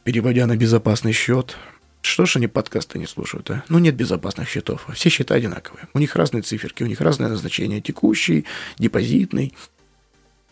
[0.03, 1.57] переводя на безопасный счет.
[2.01, 3.63] Что ж они подкасты не слушают, а?
[3.67, 4.87] Ну, нет безопасных счетов.
[4.93, 5.87] Все счета одинаковые.
[5.95, 7.81] У них разные циферки, у них разное назначение.
[7.81, 8.45] Текущий,
[8.77, 9.55] депозитный.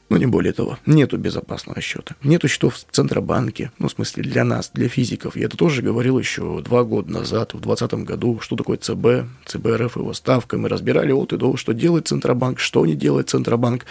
[0.10, 0.78] Ну, не более того.
[0.86, 2.16] Нету безопасного счета.
[2.24, 3.72] Нету счетов в Центробанке.
[3.80, 5.36] Ну, в смысле, для нас, для физиков.
[5.36, 9.98] Я это тоже говорил еще два года назад, в 2020 году, что такое ЦБ, ЦБРФ,
[9.98, 10.58] его ставка.
[10.58, 13.86] Мы разбирали от и до, что делает Центробанк, что не делает Центробанк.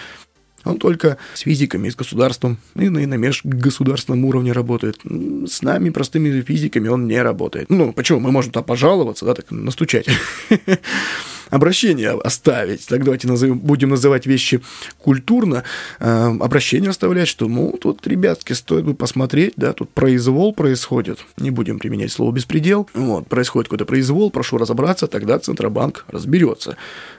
[0.64, 5.00] Он только с физиками, с государством и на, и на межгосударственном уровне работает.
[5.04, 7.68] С нами, простыми физиками, он не работает.
[7.68, 8.20] Ну, почему?
[8.20, 10.06] Мы можем там пожаловаться, да, так настучать.
[11.52, 12.86] обращение оставить.
[12.86, 14.62] Так давайте назовем, будем называть вещи
[14.98, 15.64] культурно.
[16.00, 21.18] Э, обращение оставлять, что, ну, тут, ребятки, стоит бы посмотреть, да, тут произвол происходит.
[21.36, 22.88] Не будем применять слово беспредел.
[22.94, 26.76] Вот, происходит какой-то произвол, прошу разобраться, тогда Центробанк разберется.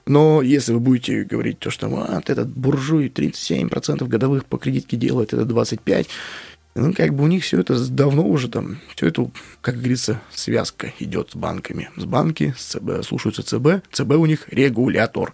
[0.07, 5.33] Но если вы будете говорить то, что вот этот буржуй 37% годовых по кредитке делает,
[5.33, 6.07] это 25%,
[6.75, 9.29] ну, как бы у них все это давно уже там, все это,
[9.61, 11.89] как говорится, связка идет с банками.
[11.97, 15.33] С банки с ЦБ, слушаются ЦБ, ЦБ у них регулятор.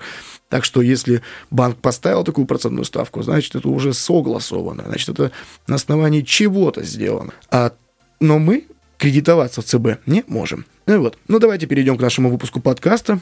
[0.49, 5.32] Так что если банк поставил такую процентную ставку, значит, это уже согласовано, значит, это
[5.67, 7.34] на основании чего-то сделано.
[7.52, 7.73] А,
[8.19, 8.65] но мы
[8.97, 10.65] кредитоваться в ЦБ не можем.
[10.88, 11.17] Ну вот.
[11.28, 13.19] Ну, давайте перейдем к нашему выпуску подкаста.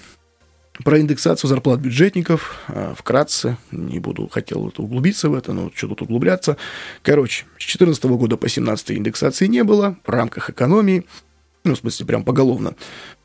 [0.84, 6.04] Про индексацию зарплат бюджетников а, вкратце, не буду, хотел углубиться в это, но что тут
[6.04, 6.58] углубляться.
[7.02, 11.06] Короче, с 2014 года по 2017 индексации не было в рамках экономии,
[11.64, 12.76] ну, в смысле, прям поголовно.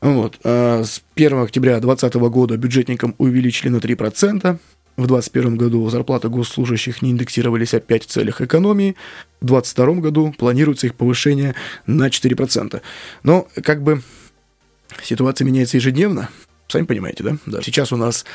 [0.01, 0.39] Вот.
[0.43, 4.59] А с 1 октября 2020 года бюджетникам увеличили на 3%.
[4.95, 8.95] В 2021 году зарплаты госслужащих не индексировались опять в целях экономии.
[9.39, 11.55] В 2022 году планируется их повышение
[11.87, 12.81] на 4%.
[13.23, 14.03] Но как бы
[15.01, 16.29] ситуация меняется ежедневно.
[16.73, 17.37] Сами понимаете, да?
[17.45, 17.61] да.
[17.61, 18.25] Сейчас у нас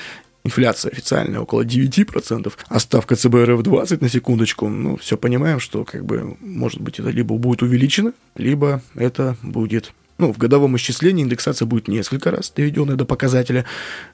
[0.44, 4.68] инфляция официальная около 9%, а ставка ЦБ РФ 20 на секундочку.
[4.68, 9.92] Ну, все понимаем, что как бы, может быть, это либо будет увеличено, либо это будет
[10.18, 13.64] ну, в годовом исчислении индексация будет несколько раз доведенная до показателя,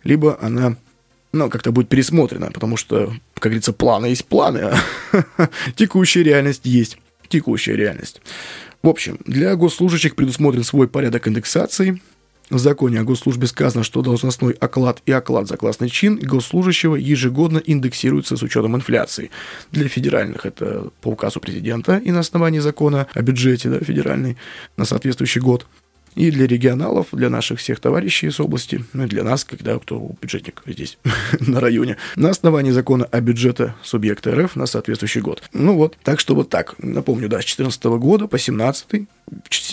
[0.04, 0.76] либо она
[1.32, 6.96] ну, как-то будет пересмотрена, потому что, как говорится, планы есть планы, а текущая реальность есть
[7.28, 8.22] текущая реальность.
[8.82, 12.00] В общем, для госслужащих предусмотрен свой порядок индексации–
[12.50, 17.58] в законе о госслужбе сказано, что должностной оклад и оклад за классный чин госслужащего ежегодно
[17.58, 19.30] индексируются с учетом инфляции.
[19.72, 24.36] Для федеральных это по указу президента и на основании закона о бюджете да, федеральный
[24.76, 25.66] на соответствующий год–
[26.14, 30.14] и для регионалов, для наших всех товарищей из области, ну и для нас, когда кто
[30.20, 30.98] бюджетник здесь,
[31.40, 35.42] на районе, на основании закона о бюджете субъекта РФ на соответствующий год.
[35.52, 36.74] Ну вот, так что вот так.
[36.78, 39.08] Напомню, да, с 2014 года по 2017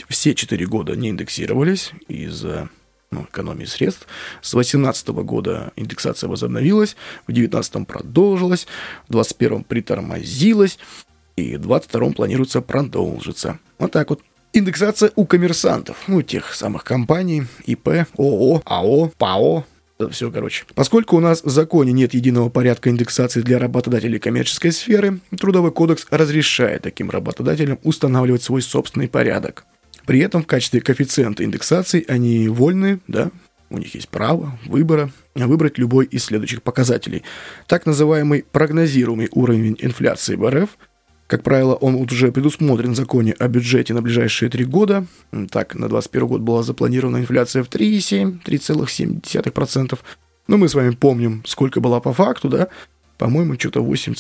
[0.08, 2.70] все четыре года не индексировались из-за
[3.12, 4.08] ну, экономии средств.
[4.42, 6.96] С 2018 года индексация возобновилась,
[7.28, 8.68] в 2019 продолжилась,
[9.08, 10.80] в 2021 притормозилась,
[11.36, 13.60] и в 2022 планируется продолжиться.
[13.78, 14.22] Вот так вот.
[14.54, 19.66] Индексация у коммерсантов, ну, тех самых компаний, ИП, ООО, АО, ПАО,
[20.10, 20.66] все, короче.
[20.76, 26.06] Поскольку у нас в законе нет единого порядка индексации для работодателей коммерческой сферы, Трудовой кодекс
[26.10, 29.66] разрешает таким работодателям устанавливать свой собственный порядок.
[30.06, 33.32] При этом в качестве коэффициента индексации они вольны, да,
[33.70, 37.24] у них есть право выбора выбрать любой из следующих показателей.
[37.68, 40.72] Так называемый прогнозируемый уровень инфляции в РФ–
[41.32, 45.06] как правило, он уже предусмотрен в законе о бюджете на ближайшие три года.
[45.50, 49.98] Так, на 2021 год была запланирована инфляция в 3,7, 3,7%.
[50.50, 52.68] Но мы с вами помним, сколько была по факту, да?
[53.18, 54.14] По-моему, что-то 8,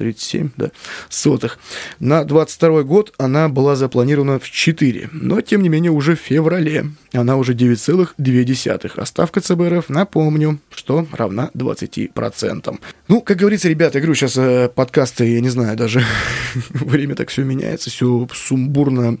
[0.00, 0.70] 37 да,
[1.10, 1.58] сотых.
[1.98, 6.86] На 22 год она была запланирована в 4, но тем не менее уже в феврале
[7.12, 12.78] она уже 9,2, а ставка ЦБРФ, напомню, что равна 20%.
[13.08, 16.02] Ну, как говорится, ребята, я говорю, сейчас э, подкасты, я не знаю, даже
[16.70, 19.18] время так все меняется, все сумбурно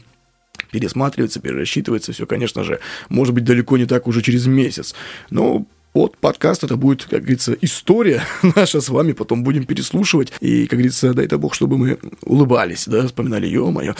[0.70, 4.94] пересматривается, перерасчитывается, все, конечно же, может быть, далеко не так уже через месяц.
[5.28, 8.22] Но от подкаст это будет, как говорится, история
[8.56, 10.32] наша с вами, потом будем переслушивать.
[10.40, 13.94] И, как говорится, дай-то бог, чтобы мы улыбались, да, вспоминали, ё-моё,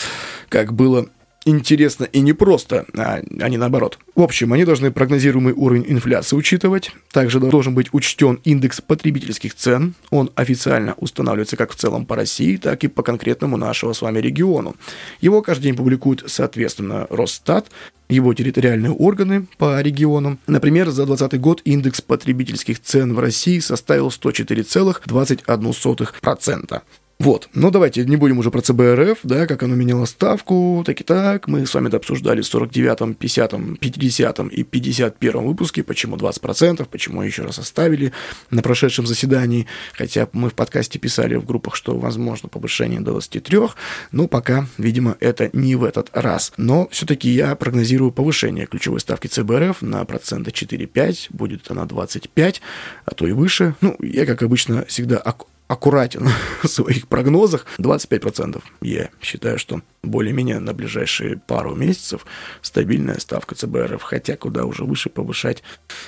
[0.48, 1.09] как было
[1.44, 3.98] интересно и непросто, а, а не наоборот.
[4.14, 6.92] В общем, они должны прогнозируемый уровень инфляции учитывать.
[7.11, 9.94] Также должен быть учтен индекс потребительских цен.
[10.11, 14.18] Он официально устанавливается как в целом по России, так и по конкретному нашего с вами
[14.18, 14.76] региону.
[15.20, 17.70] Его каждый день публикуют, соответственно, Росстат,
[18.11, 20.38] его территориальные органы по регионам.
[20.46, 26.83] Например, за 2020 год индекс потребительских цен в России составил 104,21%.
[27.20, 27.50] Вот.
[27.52, 31.48] Но давайте не будем уже про ЦБРФ, да, как оно меняло ставку, так и так.
[31.48, 37.20] Мы с вами это обсуждали в 49-м, 50-м, 50-м и 51-м выпуске, почему 20%, почему
[37.20, 38.12] еще раз оставили
[38.50, 39.66] на прошедшем заседании.
[39.92, 43.59] Хотя мы в подкасте писали в группах, что возможно повышение до 23,
[44.12, 46.54] но пока, видимо, это не в этот раз.
[46.56, 52.62] Но все-таки я прогнозирую повышение ключевой ставки ЦБРФ на процента 4-5, будет она 25,
[53.04, 53.74] а то и выше.
[53.83, 55.18] Ну, я, как обычно, всегда
[55.70, 56.28] аккуратен
[56.62, 57.64] в своих прогнозах.
[57.78, 62.26] 25% я считаю, что более-менее на ближайшие пару месяцев
[62.61, 65.62] стабильная ставка ЦБРФ, хотя куда уже выше повышать,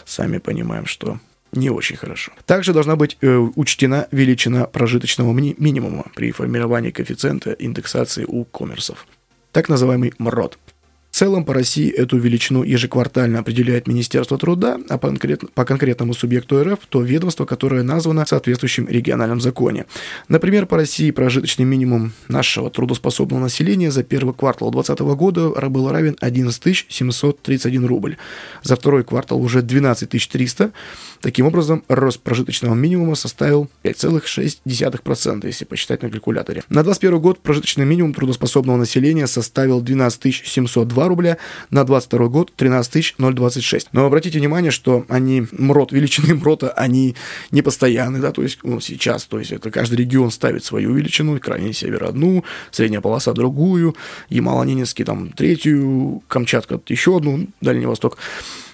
[0.04, 1.20] сами понимаем, что
[1.52, 2.32] не очень хорошо.
[2.44, 9.06] Также должна быть э, учтена величина прожиточного ми- минимума при формировании коэффициента индексации у коммерсов.
[9.52, 10.58] Так называемый МРОД–
[11.12, 16.14] в целом по России эту величину ежеквартально определяет Министерство труда, а по, конкрет, по конкретному
[16.14, 19.84] субъекту РФ то ведомство, которое названо в соответствующем региональном законе.
[20.28, 26.16] Например, по России прожиточный минимум нашего трудоспособного населения за первый квартал 2020 года был равен
[26.18, 28.16] 11 731 рубль.
[28.62, 30.72] За второй квартал уже 12 300.
[31.20, 36.62] Таким образом, рост прожиточного минимума составил 5,6%, если посчитать на калькуляторе.
[36.70, 41.38] На 2021 год прожиточный минимум трудоспособного населения составил 12 702 2 рубля,
[41.70, 43.88] на 22 год 13 026.
[43.92, 47.16] Но обратите внимание, что они, МРОТ, величины МРОТа, они
[47.50, 51.38] не постоянные, да, то есть ну, сейчас, то есть это каждый регион ставит свою величину,
[51.40, 53.96] крайний север одну, средняя полоса другую,
[54.30, 58.18] Ямало-Ненецкий там третью, Камчатка еще одну, Дальний Восток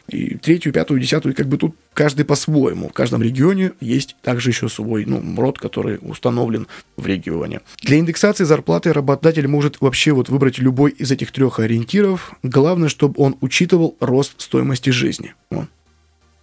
[0.09, 2.89] и третью, пятую, десятую, как бы тут каждый по-своему.
[2.89, 6.67] В каждом регионе есть также еще свой ну, род, который установлен
[6.97, 7.61] в регионе.
[7.83, 12.33] Для индексации зарплаты работодатель может вообще вот выбрать любой из этих трех ориентиров.
[12.43, 15.35] Главное, чтобы он учитывал рост стоимости жизни.
[15.51, 15.67] Вот.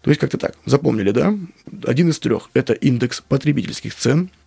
[0.01, 0.55] То есть как-то так.
[0.65, 1.35] Запомнили, да?
[1.83, 4.29] Один из трех– это индекс потребительских цен–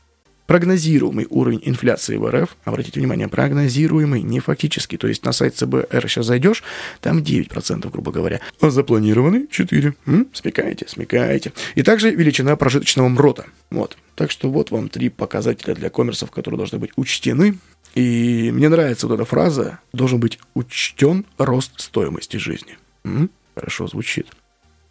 [0.49, 6.09] Прогнозируемый уровень инфляции в РФ, обратите внимание, прогнозируемый, не фактический, то есть на сайт ЦБР
[6.09, 6.65] сейчас зайдешь,
[7.03, 9.95] там 9%, грубо говоря, а запланированный 4%.
[10.07, 10.27] М?
[10.33, 11.53] Смекаете, смекаете.
[11.75, 13.45] И также величина прожиточного МРОТа.
[13.71, 13.99] Вот.
[14.15, 17.59] Так что вот вам три показателя для коммерсов, которые должны быть учтены.
[17.95, 22.79] И мне нравится вот эта фраза «должен быть учтен рост стоимости жизни».
[23.05, 23.31] М?
[23.55, 24.29] Хорошо звучит.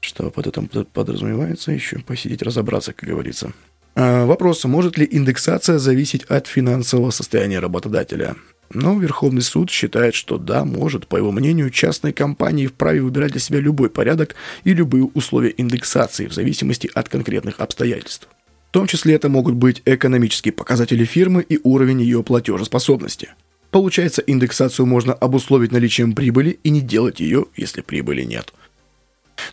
[0.01, 3.53] Что под этим подразумевается еще посидеть, разобраться, как говорится.
[3.99, 8.35] А, вопрос, может ли индексация зависеть от финансового состояния работодателя?
[8.71, 11.07] Но Верховный суд считает, что да, может.
[11.07, 16.27] По его мнению, частные компании вправе выбирать для себя любой порядок и любые условия индексации
[16.27, 18.27] в зависимости от конкретных обстоятельств.
[18.69, 23.29] В том числе это могут быть экономические показатели фирмы и уровень ее платежеспособности.
[23.71, 28.53] Получается, индексацию можно обусловить наличием прибыли и не делать ее, если прибыли нет–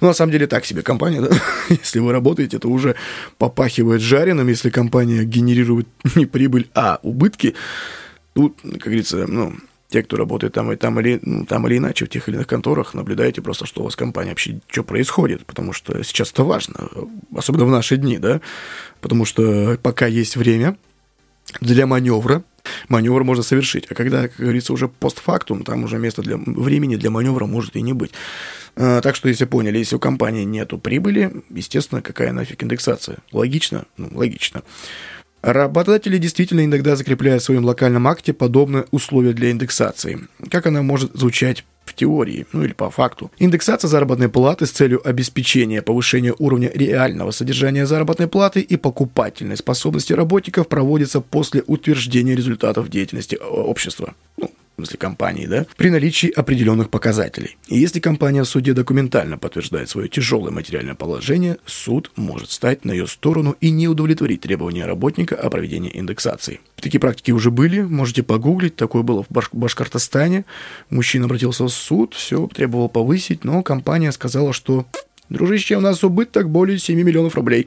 [0.01, 1.31] ну, на самом деле, так себе компания, да?
[1.69, 2.95] Если вы работаете, то уже
[3.39, 4.49] попахивает жареным.
[4.49, 7.55] Если компания генерирует не прибыль, а убытки,
[8.35, 9.55] тут, как говорится, ну,
[9.89, 12.49] те, кто работает там и там или, ну, там или иначе в тех или иных
[12.49, 16.89] конторах, наблюдаете просто, что у вас компания вообще, что происходит, потому что сейчас это важно,
[17.37, 18.41] особенно в наши дни, да,
[19.01, 20.77] потому что пока есть время
[21.61, 22.43] для маневра,
[22.89, 27.11] маневр можно совершить, а когда, как говорится, уже постфактум, там уже место для времени для
[27.11, 28.13] маневра может и не быть.
[28.77, 33.19] А, так что, если поняли, если у компании нету прибыли, естественно, какая нафиг индексация?
[33.33, 33.85] Логично?
[33.97, 34.63] Ну, логично.
[35.45, 40.21] Работодатели действительно иногда закрепляют в своем локальном акте подобные условия для индексации.
[40.51, 43.31] Как она может звучать в теории, ну или по факту.
[43.39, 50.15] Индексация заработной платы с целью обеспечения повышения уровня реального содержания заработной платы и покупательной способности
[50.15, 54.15] работников проводится после утверждения результатов деятельности общества.
[54.39, 57.57] Ну, в смысле компании, да, при наличии определенных показателей.
[57.69, 62.93] И если компания в суде документально подтверждает свое тяжелое материальное положение, суд может стать на
[62.93, 66.61] ее сторону и не удовлетворить требования работника о проведении индексации.
[66.77, 70.45] Такие практики уже были, можете погуглить, такое было в Баш- Башкортостане.
[70.91, 74.87] Мужчина обратился в суд, все требовал повысить, но компания сказала, что
[75.31, 77.67] Дружище, у нас убыток более 7 миллионов рублей.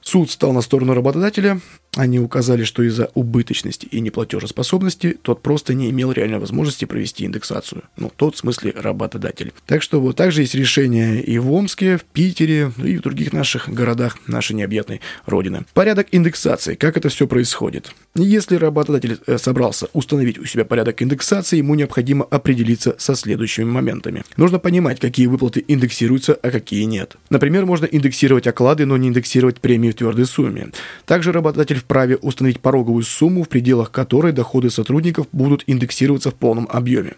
[0.00, 1.60] Суд стал на сторону работодателя.
[1.94, 7.82] Они указали, что из-за убыточности и неплатежеспособности тот просто не имел реальной возможности провести индексацию.
[7.98, 9.52] Ну, тот в смысле работодатель.
[9.66, 13.68] Так что вот также есть решение и в Омске, в Питере, и в других наших
[13.68, 15.66] городах нашей необъятной родины.
[15.74, 16.76] Порядок индексации.
[16.76, 17.94] Как это все происходит?
[18.14, 24.24] Если работодатель э, собрался установить у себя порядок индексации, ему необходимо определиться со следующими моментами.
[24.38, 27.16] Нужно понимать, какие выплаты индексируются, а какие нет.
[27.28, 30.70] Например, можно индексировать оклады, но не индексировать премии в твердой сумме.
[31.04, 36.68] Также работодатель вправе установить пороговую сумму, в пределах которой доходы сотрудников будут индексироваться в полном
[36.70, 37.14] объеме.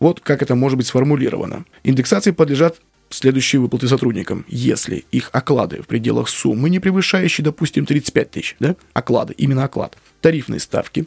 [0.00, 1.64] Вот как это может быть сформулировано.
[1.84, 4.44] Индексации подлежат следующие выплаты сотрудникам.
[4.48, 9.96] Если их оклады в пределах суммы, не превышающей, допустим, 35 тысяч, да, оклады, именно оклад,
[10.20, 11.06] тарифные ставки,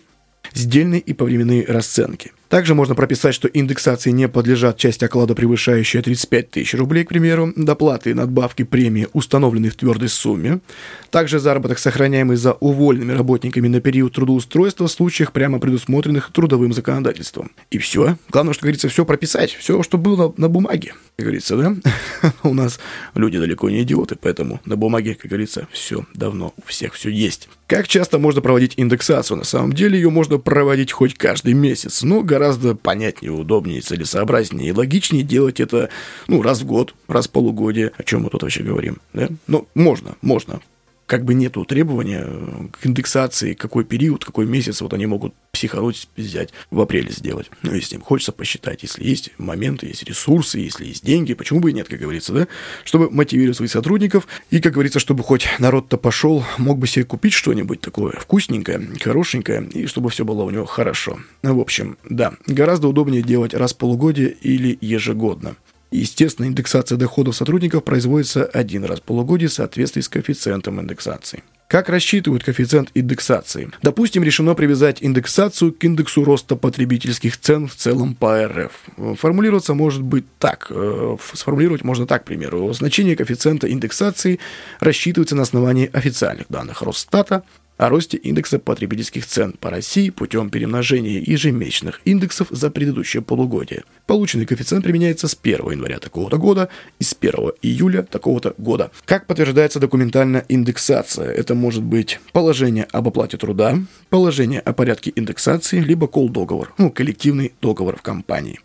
[0.54, 6.52] сдельные и повременные расценки– также можно прописать, что индексации не подлежат часть оклада, превышающая 35
[6.52, 10.62] тысяч рублей, к примеру, доплаты и надбавки премии, установленные в твердой сумме.
[11.10, 17.52] Также заработок, сохраняемый за уволенными работниками на период трудоустройства в случаях, прямо предусмотренных трудовым законодательством.
[17.71, 18.15] И все.
[18.29, 19.52] Главное, что говорится, все прописать.
[19.52, 20.94] Все, что было на бумаге.
[21.17, 21.75] Как говорится, да?
[22.44, 22.79] У нас
[23.15, 27.50] люди далеко не идиоты, поэтому на бумаге, как говорится, все давно у всех все есть.
[27.67, 29.38] Как часто можно проводить индексацию?
[29.38, 32.44] На самом деле ее можно проводить хоть каждый месяц, но гораздо
[32.75, 35.89] понятнее, удобнее, целесообразнее и логичнее делать это,
[36.27, 37.91] ну, раз в год, раз в полугодие.
[37.98, 39.29] О чем мы тут вообще говорим, да?
[39.48, 40.62] Ну, можно, можно
[41.06, 42.25] как бы нету требования
[42.71, 47.49] к индексации, какой период, какой месяц вот они могут психануть, взять, в апреле сделать.
[47.62, 51.69] Ну, если им хочется посчитать, если есть моменты, есть ресурсы, если есть деньги, почему бы
[51.69, 52.47] и нет, как говорится, да,
[52.83, 57.33] чтобы мотивировать своих сотрудников, и, как говорится, чтобы хоть народ-то пошел, мог бы себе купить
[57.33, 61.19] что-нибудь такое вкусненькое, хорошенькое, и чтобы все было у него хорошо.
[61.41, 65.56] В общем, да, гораздо удобнее делать раз в полугодие или ежегодно.
[65.96, 71.43] Естественно, индексация доходов сотрудников производится один раз в полугодие в соответствии с коэффициентом индексации.
[71.67, 73.71] Как рассчитывают коэффициент индексации?
[73.81, 79.17] Допустим, решено привязать индексацию к индексу роста потребительских цен в целом по РФ.
[79.17, 80.67] Формулироваться может быть так.
[80.69, 82.71] Э, сформулировать можно так, к примеру.
[82.73, 84.39] Значение коэффициента индексации
[84.79, 87.43] рассчитывается на основании официальных данных Росстата,
[87.78, 93.84] о росте индекса потребительских цен по России путем перемножения ежемесячных индексов за предыдущее полугодие.
[94.06, 96.69] Полученный коэффициент применяется с 1 января такого-то года
[97.00, 98.92] и с 1 июля такого-то года.
[99.06, 101.32] Как подтверждается документально индексация?
[101.32, 103.78] Это может быть положение об оплате труда,
[104.10, 108.60] положение о порядке индексации, либо кол-договор, ну, коллективный договор в компании.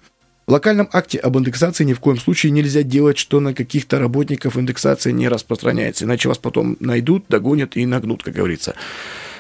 [0.47, 4.57] В локальном акте об индексации ни в коем случае нельзя делать, что на каких-то работников
[4.57, 8.75] индексация не распространяется, иначе вас потом найдут, догонят и нагнут, как говорится.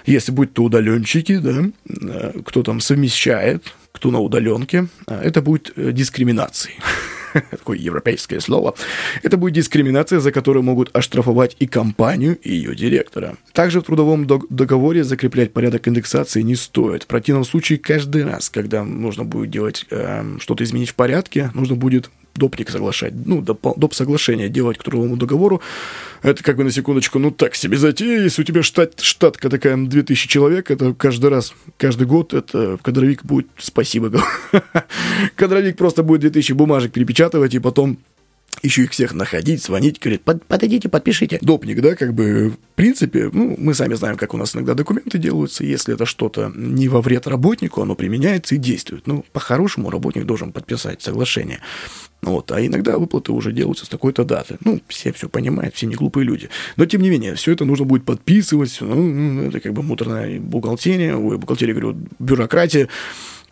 [0.06, 5.72] Если будь то удаленщики, да, э, кто там совмещает, кто на удаленке, э, это будет
[5.76, 6.78] э, дискриминацией.
[7.50, 8.74] такое европейское слово,
[9.22, 13.36] это будет дискриминация, за которую могут оштрафовать и компанию, и ее директора.
[13.52, 17.04] Также в трудовом договоре закреплять порядок индексации не стоит.
[17.04, 21.76] В противном случае каждый раз, когда нужно будет делать э, что-то изменить в порядке, нужно
[21.76, 25.60] будет допник соглашать, ну, доп, доп соглашение делать к трудовому договору,
[26.22, 29.76] это как бы на секундочку, ну так себе затея, если у тебя штат, штатка такая
[29.76, 34.12] 2000 человек, это каждый раз, каждый год, это кадровик будет, спасибо,
[35.36, 37.98] кадровик просто будет 2000 бумажек перепечатывать, и потом
[38.62, 41.38] еще их всех находить, звонить, говорит, Под, подойдите, подпишите.
[41.40, 45.18] Допник, да, как бы, в принципе, ну, мы сами знаем, как у нас иногда документы
[45.18, 49.06] делаются, если это что-то не во вред работнику, оно применяется и действует.
[49.06, 51.60] Ну, по-хорошему работник должен подписать соглашение.
[52.22, 54.58] Вот, а иногда выплаты уже делаются с такой-то даты.
[54.62, 56.50] Ну, все все понимают, все не глупые люди.
[56.76, 58.76] Но, тем не менее, все это нужно будет подписывать.
[58.80, 62.88] Ну, это как бы муторная бухгалтерия, ой, бухгалтерия, говорю, бюрократия.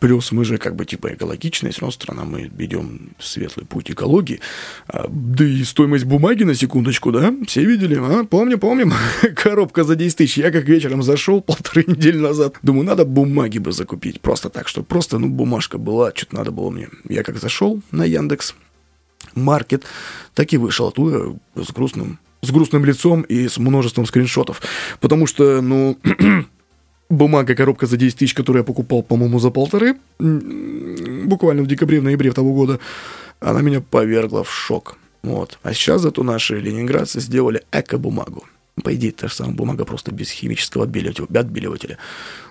[0.00, 4.40] Плюс мы же как бы типа экологичная все равно страна, мы ведем светлый путь экологии.
[4.86, 7.34] А, да и стоимость бумаги на секундочку, да?
[7.46, 7.96] Все видели?
[8.00, 8.24] А?
[8.24, 8.92] Помню, помним.
[9.34, 10.38] Коробка за 10 тысяч.
[10.38, 12.56] Я как вечером зашел полторы недели назад.
[12.62, 14.20] Думаю, надо бумаги бы закупить.
[14.20, 16.88] Просто так, что просто, ну, бумажка была, что-то надо было мне.
[17.08, 18.54] Я как зашел на Яндекс
[19.34, 19.84] Маркет,
[20.34, 24.62] так и вышел оттуда с грустным, с грустным лицом и с множеством скриншотов.
[25.00, 25.98] Потому что, ну,
[27.08, 32.04] бумага, коробка за 10 тысяч, которую я покупал, по-моему, за полторы, буквально в декабре, в
[32.04, 32.78] ноябре того года,
[33.40, 34.98] она меня повергла в шок.
[35.22, 35.58] Вот.
[35.62, 38.44] А сейчас зато наши ленинградцы сделали эко-бумагу.
[38.84, 41.26] По идее, та же самая бумага, просто без химического отбеливателя.
[41.40, 41.98] отбеливателя.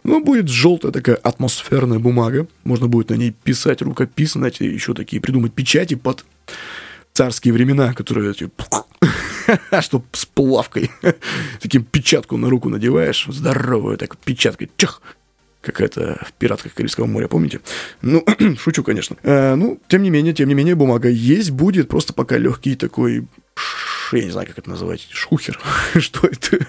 [0.03, 2.47] Ну, будет желтая такая атмосферная бумага.
[2.65, 6.25] Можно будет на ней писать рукописно, знаете, еще такие придумать печати под
[7.13, 8.33] царские времена, которые
[9.47, 10.91] эти что с плавкой.
[11.61, 15.01] Таким печатку на руку надеваешь, здоровую так печаткой, чах,
[15.61, 17.61] какая-то в «Пиратках Карибского моря», помните?
[18.01, 18.25] Ну,
[18.59, 19.17] шучу, конечно.
[19.23, 23.27] А, ну, тем не менее, тем не менее, бумага есть, будет, просто пока легкий такой
[24.13, 25.59] я не знаю, как это называть, шухер,
[25.99, 26.65] что это?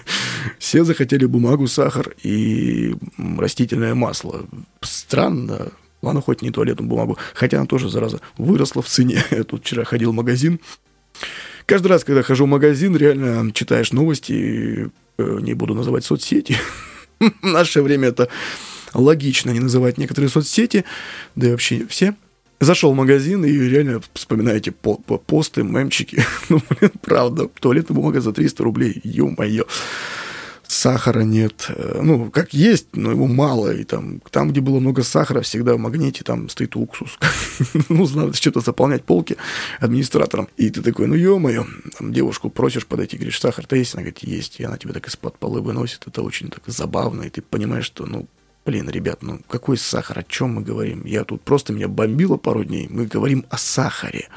[0.57, 2.95] Все захотели бумагу, сахар и
[3.37, 4.45] растительное масло.
[4.81, 5.71] Странно,
[6.01, 9.21] Ладно, хоть не туалетную бумагу, хотя она тоже, зараза, выросла в цене.
[9.31, 10.61] Я тут вчера ходил в магазин,
[11.69, 14.89] Каждый раз, когда хожу в магазин, реально читаешь новости,
[15.19, 16.57] э, не буду называть соцсети.
[17.19, 18.27] В наше время это
[18.95, 20.83] логично не называть некоторые соцсети,
[21.35, 22.15] да и вообще все.
[22.59, 26.23] Зашел в магазин и реально вспоминаете по по посты, мемчики.
[26.49, 29.65] ну, блин, правда, туалетная бумага за 300 рублей, ё-моё.
[30.79, 31.67] Сахара нет.
[31.69, 33.73] Э, ну, как есть, но его мало.
[33.73, 37.19] И там, там где было много сахара, всегда в магните там стоит уксус.
[37.89, 39.37] ну, надо что-то заполнять полки
[39.79, 40.47] администратором.
[40.57, 41.65] И ты такой, ну, ё-моё,
[41.99, 43.93] девушку просишь подойти, говоришь, сахар-то есть?
[43.93, 44.59] Она говорит, есть.
[44.59, 46.07] И она тебя так из-под полы выносит.
[46.07, 47.23] Это очень так забавно.
[47.23, 48.27] И ты понимаешь, что, ну,
[48.65, 51.03] Блин, ребят, ну какой сахар, о чем мы говорим?
[51.05, 52.87] Я тут просто меня бомбило пару дней.
[52.89, 54.27] Мы говорим о сахаре.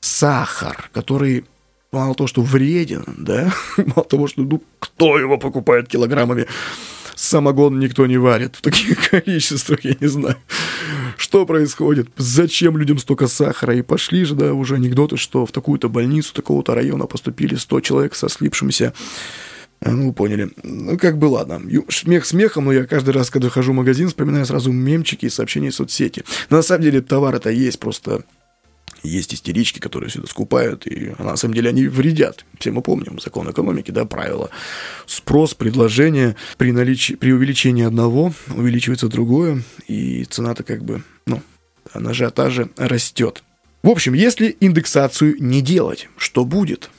[0.00, 1.44] Сахар, который
[1.92, 6.46] мало того, что вреден, да, мало того, что, ну, кто его покупает килограммами,
[7.14, 10.36] самогон никто не варит в таких количествах, я не знаю,
[11.16, 15.88] что происходит, зачем людям столько сахара, и пошли же, да, уже анекдоты, что в такую-то
[15.88, 18.92] больницу такого-то района поступили 100 человек со слипшимся
[19.80, 20.50] э, ну, поняли.
[20.62, 21.60] Ну, как бы ладно.
[21.88, 25.70] Смех смехом, но я каждый раз, когда хожу в магазин, вспоминаю сразу мемчики и сообщения
[25.70, 26.24] в соцсети.
[26.50, 28.24] Но на самом деле товар это есть, просто
[29.02, 32.44] есть истерички, которые сюда скупают, и на самом деле они вредят.
[32.58, 34.50] Все мы помним закон экономики, да, правила.
[35.06, 41.42] Спрос, предложение, при, наличии, при увеличении одного увеличивается другое, и цена-то как бы, ну,
[41.94, 43.42] на ажиотаже растет.
[43.82, 46.90] В общем, если индексацию не делать, что будет?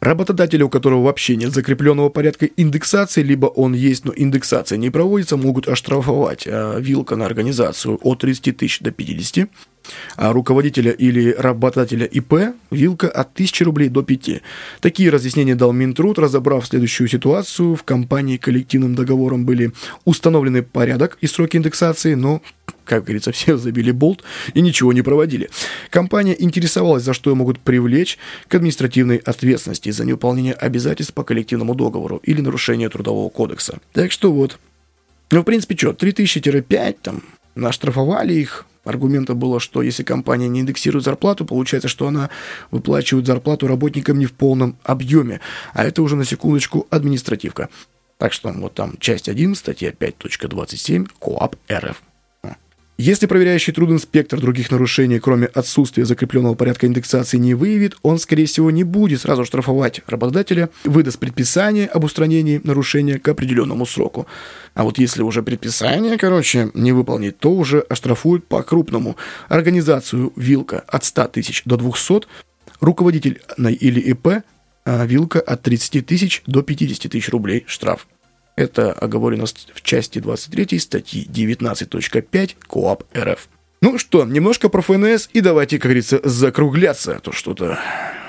[0.00, 5.36] Работодатели, у которого вообще нет закрепленного порядка индексации, либо он есть, но индексация не проводится,
[5.36, 9.79] могут оштрафовать а, вилка на организацию от 30 тысяч до 50 а
[10.16, 14.42] руководителя или работодателя ИП вилка от 1000 рублей до 5.
[14.80, 17.74] Такие разъяснения дал Минтруд, разобрав следующую ситуацию.
[17.74, 19.72] В компании коллективным договором были
[20.04, 22.42] установлены порядок и сроки индексации, но
[22.84, 25.48] как говорится, все забили болт и ничего не проводили.
[25.90, 28.18] Компания интересовалась, за что ее могут привлечь
[28.48, 33.78] к административной ответственности за невыполнение обязательств по коллективному договору или нарушение трудового кодекса.
[33.92, 34.58] Так что вот.
[35.30, 37.22] Ну, в принципе, что, 3000-5, там,
[37.54, 42.30] наштрафовали их, Аргументом было, что если компания не индексирует зарплату, получается, что она
[42.70, 45.40] выплачивает зарплату работникам не в полном объеме.
[45.74, 47.68] А это уже на секундочку административка.
[48.16, 52.02] Так что вот там часть 1, статья 5.27, КОАП РФ.
[53.00, 58.70] Если проверяющий трудинспектор других нарушений, кроме отсутствия закрепленного порядка индексации, не выявит, он, скорее всего,
[58.70, 64.26] не будет сразу штрафовать работодателя, выдаст предписание об устранении нарушения к определенному сроку.
[64.74, 69.16] А вот если уже предписание, короче, не выполнит, то уже оштрафуют по-крупному.
[69.48, 72.26] Организацию «Вилка» от 100 тысяч до 200,
[72.82, 74.42] руководитель или ИП
[74.84, 78.06] а «Вилка» от 30 тысяч до 50 тысяч рублей штраф.
[78.60, 83.48] Это оговорено в части 23 статьи 19.5 КОАП РФ.
[83.80, 87.78] Ну что, немножко про ФНС и давайте, как говорится, закругляться, а то что-то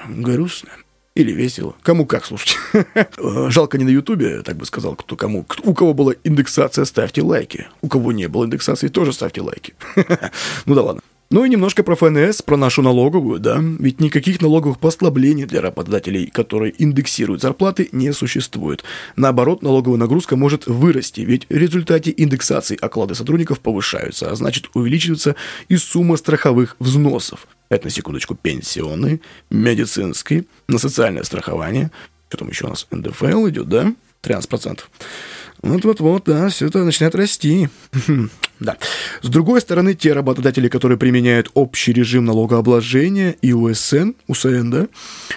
[0.08, 0.70] грустно.
[1.16, 1.76] Или весело.
[1.84, 2.58] Кому как, слушайте.
[3.50, 5.46] Жалко не на Ютубе, так бы сказал, кто кому.
[5.64, 7.68] У кого была индексация, ставьте лайки.
[7.82, 9.74] У кого не было индексации, тоже ставьте лайки.
[10.66, 11.02] ну да ладно.
[11.32, 13.58] Ну и немножко про ФНС, про нашу налоговую, да.
[13.80, 18.84] Ведь никаких налоговых послаблений для работодателей, которые индексируют зарплаты, не существует.
[19.16, 25.38] Наоборот, налоговая нагрузка может вырасти, ведь в результате индексации оклады сотрудников повышаются, а значит увеличивается
[25.70, 27.48] и сумма страховых взносов.
[27.70, 31.92] Это, на секундочку, пенсионный, медицинский, на социальное страхование.
[32.28, 32.86] Что там еще у нас?
[32.92, 33.94] НДФЛ идет, да?
[34.22, 34.82] 13%.
[35.62, 37.70] Вот-вот-вот, да, все это начинает расти.
[38.60, 38.78] да.
[39.22, 44.88] С другой стороны, те работодатели, которые применяют общий режим налогообложения и УСН, УСН, да,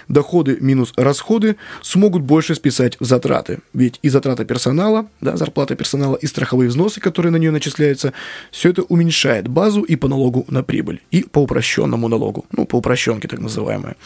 [0.09, 3.59] доходы минус расходы, смогут больше списать в затраты.
[3.75, 8.15] Ведь и затрата персонала, да, зарплата персонала, и страховые взносы, которые на нее начисляются,
[8.51, 12.77] все это уменьшает базу и по налогу на прибыль, и по упрощенному налогу, ну, по
[12.77, 13.97] упрощенке так называемое.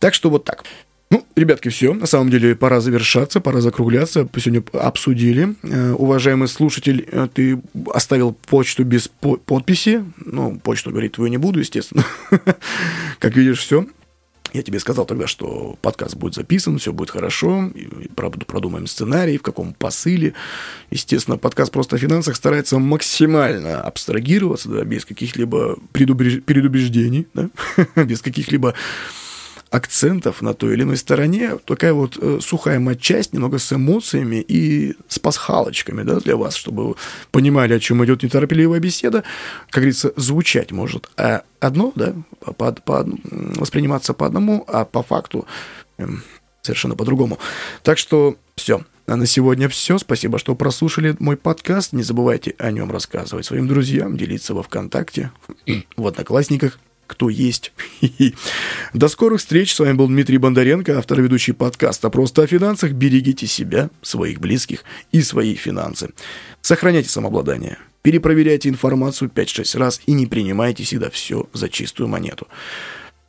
[0.00, 0.64] Так что вот так.
[1.12, 1.92] Ну, ребятки, все.
[1.92, 4.26] На самом деле, пора завершаться, пора закругляться.
[4.34, 5.54] Сегодня обсудили.
[5.62, 7.60] Э, уважаемый слушатель, э, ты
[7.92, 10.06] оставил почту без по подписи.
[10.16, 12.06] Ну, почту говорить твою не буду, естественно.
[13.18, 13.86] Как видишь, все.
[14.54, 19.42] Я тебе сказал тогда, что подкаст будет записан, все будет хорошо, и продумаем сценарий, в
[19.42, 20.32] каком посыле.
[20.90, 27.50] Естественно, подкаст просто о финансах старается максимально абстрагироваться, да, без каких-либо предубеждений, да,
[28.04, 28.74] без каких-либо
[29.72, 34.94] акцентов на той или иной стороне, такая вот э, сухая матчасть, немного с эмоциями и
[35.08, 36.94] с пасхалочками, да, для вас, чтобы вы
[37.30, 39.24] понимали, о чем идет неторопливая беседа,
[39.70, 42.14] как говорится, звучать может а одно, да,
[42.58, 45.46] по, по, восприниматься по одному, а по факту
[45.96, 46.06] э,
[46.60, 47.38] совершенно по-другому.
[47.82, 48.84] Так что все.
[49.06, 49.98] А на сегодня все.
[49.98, 51.92] Спасибо, что прослушали мой подкаст.
[51.92, 55.32] Не забывайте о нем рассказывать своим друзьям, делиться во ВКонтакте,
[55.96, 56.78] в Одноклассниках
[57.12, 57.72] кто есть.
[58.94, 59.74] До скорых встреч.
[59.74, 62.92] С вами был Дмитрий Бондаренко, автор и ведущий подкаста «Просто о финансах».
[62.92, 66.10] Берегите себя, своих близких и свои финансы.
[66.62, 67.78] Сохраняйте самообладание.
[68.02, 72.48] Перепроверяйте информацию 5-6 раз и не принимайте всегда все за чистую монету.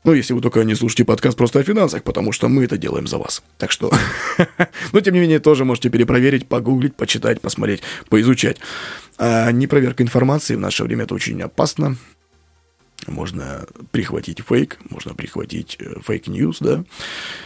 [0.04, 3.08] Ну, если вы только не слушаете подкаст просто о финансах, потому что мы это делаем
[3.08, 3.42] за вас.
[3.58, 3.92] Так что,
[4.92, 8.58] но тем не менее, тоже можете перепроверить, погуглить, почитать, посмотреть, поизучать.
[9.18, 11.96] А непроверка информации в наше время это очень опасно.
[13.08, 16.84] Можно прихватить фейк, можно прихватить э, fake news, да,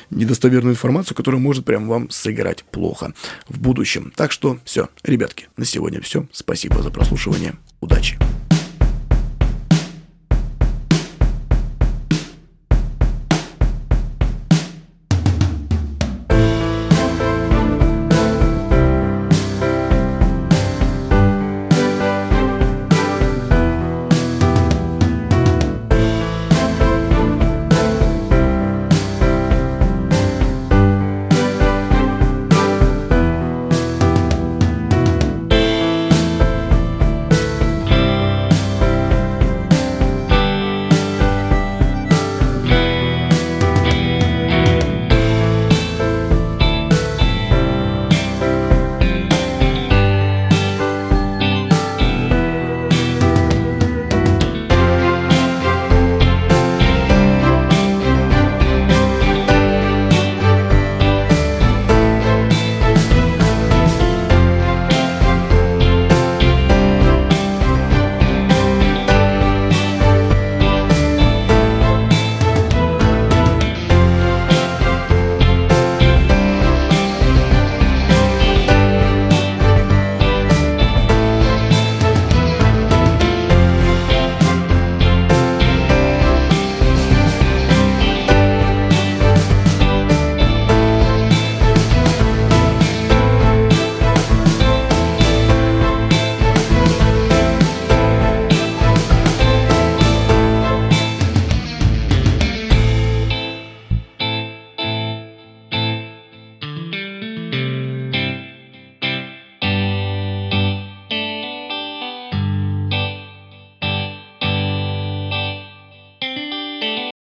[0.10, 3.14] недостоверную информацию, которая может прям вам сыграть плохо
[3.48, 4.12] в будущем.
[4.16, 6.26] Так что все, ребятки, на сегодня все.
[6.32, 7.56] Спасибо за прослушивание.
[7.82, 8.18] Удачи!